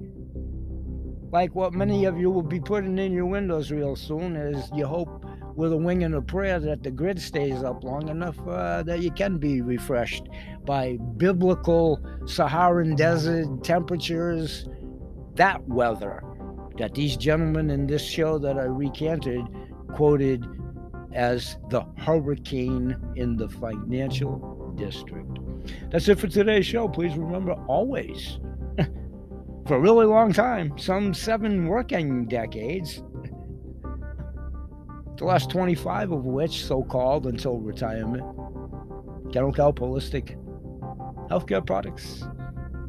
Like 1.33 1.55
what 1.55 1.73
many 1.73 2.05
of 2.05 2.19
you 2.19 2.31
will 2.31 2.43
be 2.43 2.61
putting 2.61 2.99
in 2.99 3.15
your 3.15 3.25
windows 3.25 3.71
real 3.71 3.97
soon 3.97 4.37
is 4.37 4.69
you 4.75 4.85
hope 4.85 5.25
with 5.55 5.73
a 5.73 5.77
wing 5.79 6.05
and 6.05 6.15
a 6.15 6.21
prayer 6.21 6.61
that 6.61 6.83
the 6.83 6.91
grid 6.91 7.19
stays 7.19 7.63
up 7.63 7.83
long 7.83 8.11
enough 8.11 8.37
uh, 8.47 8.83
that 8.83 9.01
you 9.01 9.11
can 9.11 9.39
be 9.39 9.63
refreshed 9.63 10.25
by 10.67 10.99
biblical 11.17 11.99
Saharan 12.27 12.97
desert 12.97 13.65
temperatures, 13.65 14.69
that 15.37 15.67
weather 15.67 16.23
that 16.77 16.93
these 16.93 17.17
gentlemen 17.17 17.71
in 17.71 17.87
this 17.87 18.05
show 18.05 18.39
that 18.41 18.59
I 18.59 18.65
recanted 18.65 19.47
quoted 19.95 20.45
as 21.17 21.57
the 21.71 21.83
hurricane 21.97 22.95
in 23.17 23.37
the 23.37 23.49
financial 23.49 24.73
district. 24.77 25.39
That's 25.91 26.09
it 26.09 26.19
for 26.19 26.29
today's 26.29 26.67
show. 26.67 26.87
Please 26.89 27.17
remember 27.17 27.53
always, 27.67 28.39
for 29.67 29.77
a 29.77 29.81
really 29.81 30.05
long 30.05 30.33
time, 30.33 30.77
some 30.79 31.15
seven 31.15 31.67
working 31.67 32.27
decades, 32.27 33.03
the 35.17 35.25
last 35.25 35.49
25 35.49 36.13
of 36.13 36.25
which, 36.27 36.65
so 36.65 36.83
called 36.83 37.27
until 37.27 37.59
retirement, 37.59 38.23
Kennel 39.33 39.53
Cow 39.53 39.73
Holistic 39.73 40.37
Healthcare 41.31 41.65
Products, 41.67 42.25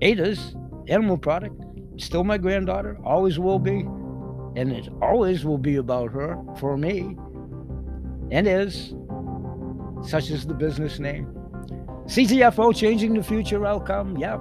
Ada's 0.01 0.53
Animal 0.89 1.17
Product, 1.17 1.55
still 1.95 2.25
my 2.25 2.37
granddaughter, 2.37 2.97
always 3.05 3.39
will 3.39 3.59
be, 3.59 3.79
and 4.59 4.73
it 4.73 4.89
always 5.01 5.45
will 5.45 5.57
be 5.57 5.77
about 5.77 6.11
her 6.11 6.37
for 6.59 6.75
me, 6.75 7.15
and 8.31 8.47
is, 8.47 8.93
such 10.01 10.29
is 10.29 10.45
the 10.45 10.53
business 10.53 10.99
name. 10.99 11.27
CTFO 12.05 12.75
changing 12.75 13.13
the 13.13 13.23
future 13.23 13.65
outcome. 13.65 14.17
Yep. 14.17 14.39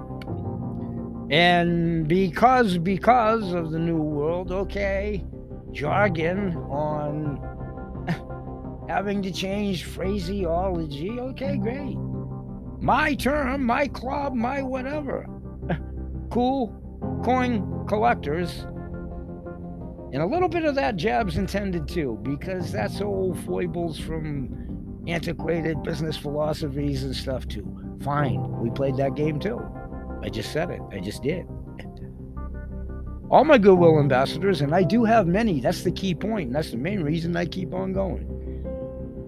And 1.29 2.07
because 2.07 2.77
because 2.77 3.51
of 3.53 3.71
the 3.71 3.79
new 3.79 3.97
world, 3.97 4.51
okay, 4.51 5.25
jargon 5.73 6.55
on 6.69 7.37
having 8.89 9.21
to 9.23 9.31
change 9.31 9.83
phraseology. 9.83 11.19
Okay, 11.19 11.57
great. 11.57 11.97
My 12.79 13.15
term, 13.15 13.65
my 13.65 13.87
club, 13.87 14.33
my 14.33 14.61
whatever. 14.61 15.27
cool 16.29 16.73
coin 17.23 17.85
collectors 17.87 18.65
And 20.13 20.21
a 20.21 20.25
little 20.25 20.47
bit 20.47 20.63
of 20.63 20.75
that 20.75 20.95
jab's 20.95 21.37
intended 21.37 21.87
too, 21.87 22.19
because 22.23 22.71
that's 22.71 23.01
old 23.01 23.37
foibles 23.43 23.99
from 23.99 25.03
antiquated 25.07 25.83
business 25.83 26.17
philosophies 26.17 27.03
and 27.03 27.15
stuff 27.15 27.47
too. 27.47 27.65
Fine, 28.01 28.59
we 28.59 28.69
played 28.69 28.97
that 28.97 29.15
game 29.15 29.39
too. 29.39 29.59
I 30.21 30.29
just 30.29 30.51
said 30.51 30.69
it. 30.69 30.81
I 30.91 30.99
just 30.99 31.23
did. 31.23 31.45
All 33.29 33.43
my 33.43 33.57
goodwill 33.57 33.99
ambassadors, 33.99 34.61
and 34.61 34.73
I 34.73 34.83
do 34.83 35.03
have 35.03 35.27
many, 35.27 35.59
that's 35.59 35.83
the 35.83 35.91
key 35.91 36.15
point, 36.15 36.47
and 36.47 36.55
that's 36.55 36.71
the 36.71 36.77
main 36.77 37.03
reason 37.03 37.35
I 37.35 37.45
keep 37.45 37.73
on 37.73 37.91
going. 37.91 38.25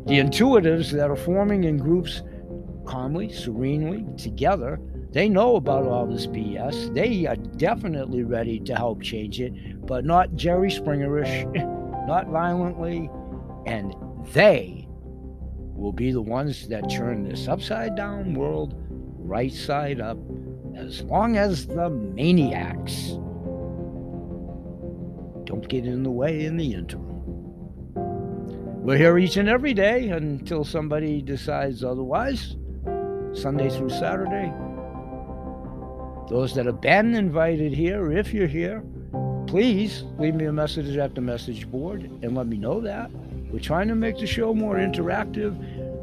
The 0.07 0.19
intuitives 0.19 0.91
that 0.91 1.11
are 1.11 1.17
forming 1.17 1.65
in 1.65 1.77
groups 1.77 2.23
calmly, 2.85 3.31
serenely, 3.31 4.05
together, 4.17 4.79
they 5.11 5.27
know 5.27 5.55
about 5.55 5.85
all 5.85 6.05
this 6.05 6.27
BS. 6.27 6.93
They 6.93 7.25
are 7.25 7.35
definitely 7.35 8.23
ready 8.23 8.59
to 8.61 8.75
help 8.75 9.01
change 9.01 9.41
it, 9.41 9.53
but 9.89 10.05
not 10.05 10.35
Jerry 10.35 10.69
Springerish, 10.69 11.51
not 12.07 12.27
violently, 12.27 13.09
and 13.65 13.95
they 14.33 14.87
will 15.73 15.91
be 15.91 16.11
the 16.11 16.21
ones 16.21 16.67
that 16.67 16.87
turn 16.91 17.27
this 17.27 17.47
upside 17.47 17.95
down 17.95 18.35
world 18.35 18.75
right 19.17 19.51
side 19.51 19.99
up 19.99 20.19
as 20.75 21.01
long 21.03 21.37
as 21.37 21.65
the 21.65 21.89
maniacs 21.89 23.17
don't 25.45 25.67
get 25.67 25.87
in 25.87 26.03
the 26.03 26.11
way 26.11 26.45
in 26.45 26.55
the 26.55 26.71
interim. 26.71 27.07
We're 28.83 28.97
here 28.97 29.17
each 29.17 29.37
and 29.37 29.49
every 29.49 29.73
day 29.73 30.09
until 30.09 30.63
somebody 30.63 31.19
decides 31.23 31.83
otherwise, 31.83 32.55
Sunday 33.33 33.71
through 33.71 33.89
Saturday. 33.89 34.53
Those 36.29 36.53
that 36.53 36.67
have 36.67 36.79
been 36.79 37.15
invited 37.15 37.73
here, 37.73 38.11
if 38.11 38.35
you're 38.35 38.45
here, 38.45 38.83
please 39.49 40.03
leave 40.19 40.35
me 40.35 40.45
a 40.45 40.53
message 40.53 40.95
at 40.97 41.15
the 41.15 41.21
message 41.21 41.69
board 41.71 42.03
and 42.03 42.35
let 42.35 42.45
me 42.45 42.55
know 42.55 42.79
that. 42.79 43.09
We're 43.51 43.57
trying 43.57 43.87
to 43.87 43.95
make 43.95 44.19
the 44.19 44.27
show 44.27 44.53
more 44.53 44.75
interactive. 44.75 45.57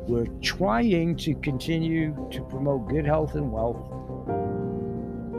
We're 0.08 0.26
trying 0.42 1.16
to 1.18 1.34
continue 1.36 2.28
to 2.32 2.42
promote 2.42 2.88
good 2.88 3.06
health 3.06 3.36
and 3.36 3.52
wealth 3.52 3.76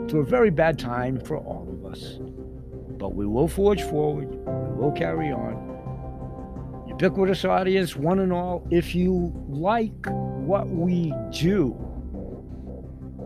to 0.08 0.20
a 0.20 0.24
very 0.24 0.48
bad 0.48 0.78
time 0.78 1.20
for 1.20 1.36
all 1.36 1.68
of 1.70 1.84
us. 1.84 2.18
But 2.96 3.14
we 3.14 3.26
will 3.26 3.46
forge 3.46 3.82
forward, 3.82 4.30
we 4.30 4.82
will 4.82 4.92
carry 4.92 5.30
on. 5.30 5.66
Ubiquitous 6.88 7.44
audience, 7.44 7.94
one 7.94 8.20
and 8.20 8.32
all, 8.32 8.66
if 8.70 8.94
you 8.94 9.34
like 9.50 10.06
what 10.06 10.66
we 10.70 11.12
do, 11.30 11.76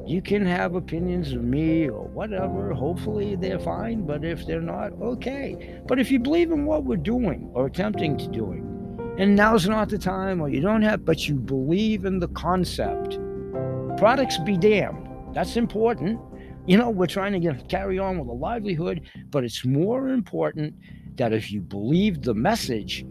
you 0.06 0.20
can 0.20 0.44
have 0.44 0.74
opinions 0.74 1.32
of 1.32 1.44
me 1.44 1.88
or 1.88 2.06
whatever. 2.08 2.72
Hopefully 2.72 3.36
they're 3.36 3.60
fine, 3.60 4.04
but 4.04 4.24
if 4.24 4.46
they're 4.46 4.60
not, 4.60 4.92
okay. 5.00 5.80
But 5.86 6.00
if 6.00 6.10
you 6.10 6.18
believe 6.18 6.50
in 6.50 6.66
what 6.66 6.84
we're 6.84 6.96
doing 6.96 7.50
or 7.54 7.66
attempting 7.66 8.16
to 8.18 8.26
doing, 8.28 8.68
and 9.18 9.36
now's 9.36 9.68
not 9.68 9.90
the 9.90 9.98
time, 9.98 10.40
or 10.40 10.48
you 10.48 10.60
don't 10.60 10.82
have, 10.82 11.04
but 11.04 11.28
you 11.28 11.34
believe 11.34 12.04
in 12.04 12.18
the 12.18 12.28
concept, 12.28 13.18
products 13.96 14.38
be 14.38 14.56
damned. 14.56 15.06
That's 15.34 15.56
important. 15.56 16.20
You 16.66 16.78
know, 16.78 16.90
we're 16.90 17.06
trying 17.06 17.32
to 17.32 17.40
get, 17.40 17.68
carry 17.68 17.98
on 17.98 18.18
with 18.18 18.28
a 18.28 18.32
livelihood, 18.32 19.02
but 19.30 19.44
it's 19.44 19.64
more 19.64 20.08
important 20.08 20.74
that 21.16 21.32
if 21.32 21.52
you 21.52 21.60
believe 21.60 22.22
the 22.22 22.34
message, 22.34 23.04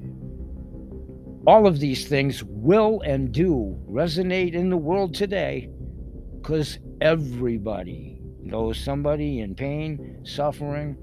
all 1.48 1.68
of 1.68 1.80
these 1.80 2.08
things 2.08 2.44
will 2.44 3.02
and 3.02 3.32
do 3.32 3.78
resonate 3.90 4.54
in 4.54 4.70
the 4.70 4.78
world 4.78 5.14
today 5.14 5.70
because 6.42 6.80
everybody 7.02 8.20
knows 8.42 8.80
somebody 8.80 9.42
in 9.42 9.54
pain, 9.54 10.20
suffering, 10.24 10.98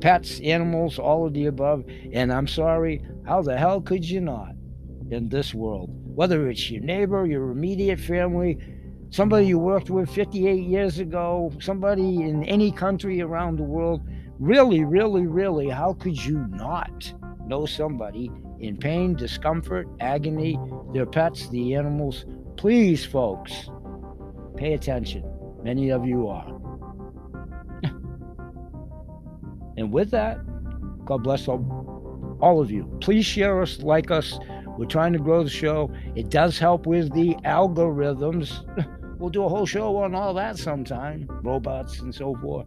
pets, 0.00 0.40
animals, 0.40 0.98
all 0.98 1.26
of 1.26 1.34
the 1.34 1.46
above. 1.46 1.84
And 2.12 2.32
I'm 2.32 2.46
sorry, 2.46 3.02
how 3.26 3.42
the 3.42 3.56
hell 3.56 3.80
could 3.80 4.08
you 4.08 4.20
not 4.20 4.52
in 5.10 5.28
this 5.28 5.52
world? 5.52 5.90
Whether 6.04 6.48
it's 6.48 6.70
your 6.70 6.82
neighbor, 6.82 7.26
your 7.26 7.50
immediate 7.50 7.98
family, 7.98 8.58
somebody 9.10 9.46
you 9.46 9.58
worked 9.58 9.90
with 9.90 10.08
58 10.10 10.62
years 10.62 10.98
ago, 10.98 11.52
somebody 11.60 12.22
in 12.22 12.44
any 12.44 12.70
country 12.70 13.20
around 13.20 13.56
the 13.56 13.64
world, 13.64 14.06
really, 14.38 14.84
really, 14.84 15.26
really, 15.26 15.68
how 15.68 15.94
could 15.94 16.24
you 16.24 16.46
not 16.50 17.12
know 17.46 17.66
somebody 17.66 18.30
in 18.60 18.76
pain, 18.76 19.14
discomfort, 19.14 19.88
agony, 20.00 20.58
their 20.92 21.06
pets, 21.06 21.48
the 21.48 21.74
animals? 21.74 22.24
Please, 22.56 23.04
folks, 23.04 23.68
pay 24.56 24.74
attention. 24.74 25.24
Many 25.62 25.90
of 25.90 26.06
you 26.06 26.28
are. 26.28 26.46
and 29.76 29.92
with 29.92 30.10
that, 30.10 30.38
God 31.04 31.22
bless 31.22 31.48
all, 31.48 32.38
all 32.40 32.60
of 32.60 32.70
you. 32.70 32.90
Please 33.00 33.24
share 33.24 33.62
us, 33.62 33.80
like 33.80 34.10
us. 34.10 34.38
We're 34.78 34.86
trying 34.86 35.12
to 35.14 35.18
grow 35.18 35.42
the 35.42 35.50
show. 35.50 35.90
It 36.14 36.28
does 36.30 36.58
help 36.58 36.86
with 36.86 37.12
the 37.14 37.34
algorithms. 37.44 38.64
we'll 39.18 39.30
do 39.30 39.44
a 39.44 39.48
whole 39.48 39.66
show 39.66 39.96
on 39.96 40.14
all 40.14 40.34
that 40.34 40.58
sometime, 40.58 41.26
robots 41.42 42.00
and 42.00 42.14
so 42.14 42.34
forth. 42.36 42.66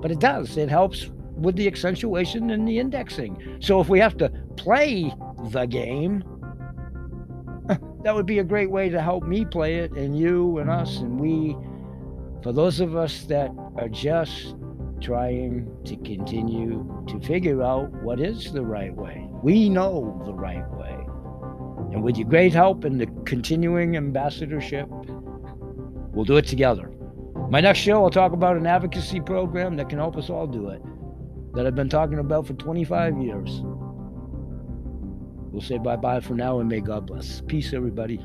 But 0.00 0.10
it 0.10 0.18
does. 0.18 0.56
It 0.56 0.68
helps 0.68 1.10
with 1.36 1.56
the 1.56 1.66
accentuation 1.66 2.50
and 2.50 2.66
the 2.66 2.78
indexing. 2.78 3.58
So 3.60 3.80
if 3.80 3.88
we 3.88 3.98
have 3.98 4.16
to 4.18 4.30
play 4.56 5.14
the 5.50 5.66
game, 5.66 6.24
that 8.04 8.14
would 8.14 8.26
be 8.26 8.38
a 8.40 8.44
great 8.44 8.70
way 8.70 8.88
to 8.88 9.00
help 9.00 9.24
me 9.24 9.44
play 9.44 9.76
it 9.76 9.92
and 9.92 10.18
you 10.18 10.58
and 10.58 10.68
us 10.68 10.98
and 10.98 11.20
we 11.20 11.56
for 12.42 12.52
those 12.52 12.80
of 12.80 12.96
us 12.96 13.24
that 13.24 13.50
are 13.76 13.88
just 13.88 14.56
trying 15.00 15.68
to 15.84 15.96
continue 15.96 17.04
to 17.08 17.20
figure 17.20 17.62
out 17.62 17.90
what 18.02 18.20
is 18.20 18.52
the 18.52 18.62
right 18.62 18.94
way. 18.94 19.28
We 19.42 19.68
know 19.68 20.20
the 20.24 20.32
right 20.32 20.68
way. 20.72 20.92
And 21.92 22.02
with 22.02 22.16
your 22.16 22.28
great 22.28 22.52
help 22.52 22.84
in 22.84 22.98
the 22.98 23.06
continuing 23.24 23.96
ambassadorship, 23.96 24.88
we'll 24.90 26.24
do 26.24 26.36
it 26.36 26.46
together. 26.46 26.90
My 27.50 27.60
next 27.60 27.80
show, 27.80 28.02
I'll 28.02 28.10
talk 28.10 28.32
about 28.32 28.56
an 28.56 28.66
advocacy 28.66 29.20
program 29.20 29.76
that 29.76 29.88
can 29.88 29.98
help 29.98 30.16
us 30.16 30.30
all 30.30 30.46
do 30.46 30.70
it, 30.70 30.82
that 31.54 31.66
I've 31.66 31.74
been 31.74 31.88
talking 31.88 32.18
about 32.18 32.46
for 32.46 32.54
25 32.54 33.18
years. 33.18 33.62
We'll 35.52 35.62
say 35.62 35.78
bye 35.78 35.96
bye 35.96 36.20
for 36.20 36.34
now 36.34 36.60
and 36.60 36.68
may 36.68 36.80
God 36.80 37.06
bless. 37.06 37.42
Peace, 37.42 37.74
everybody. 37.74 38.18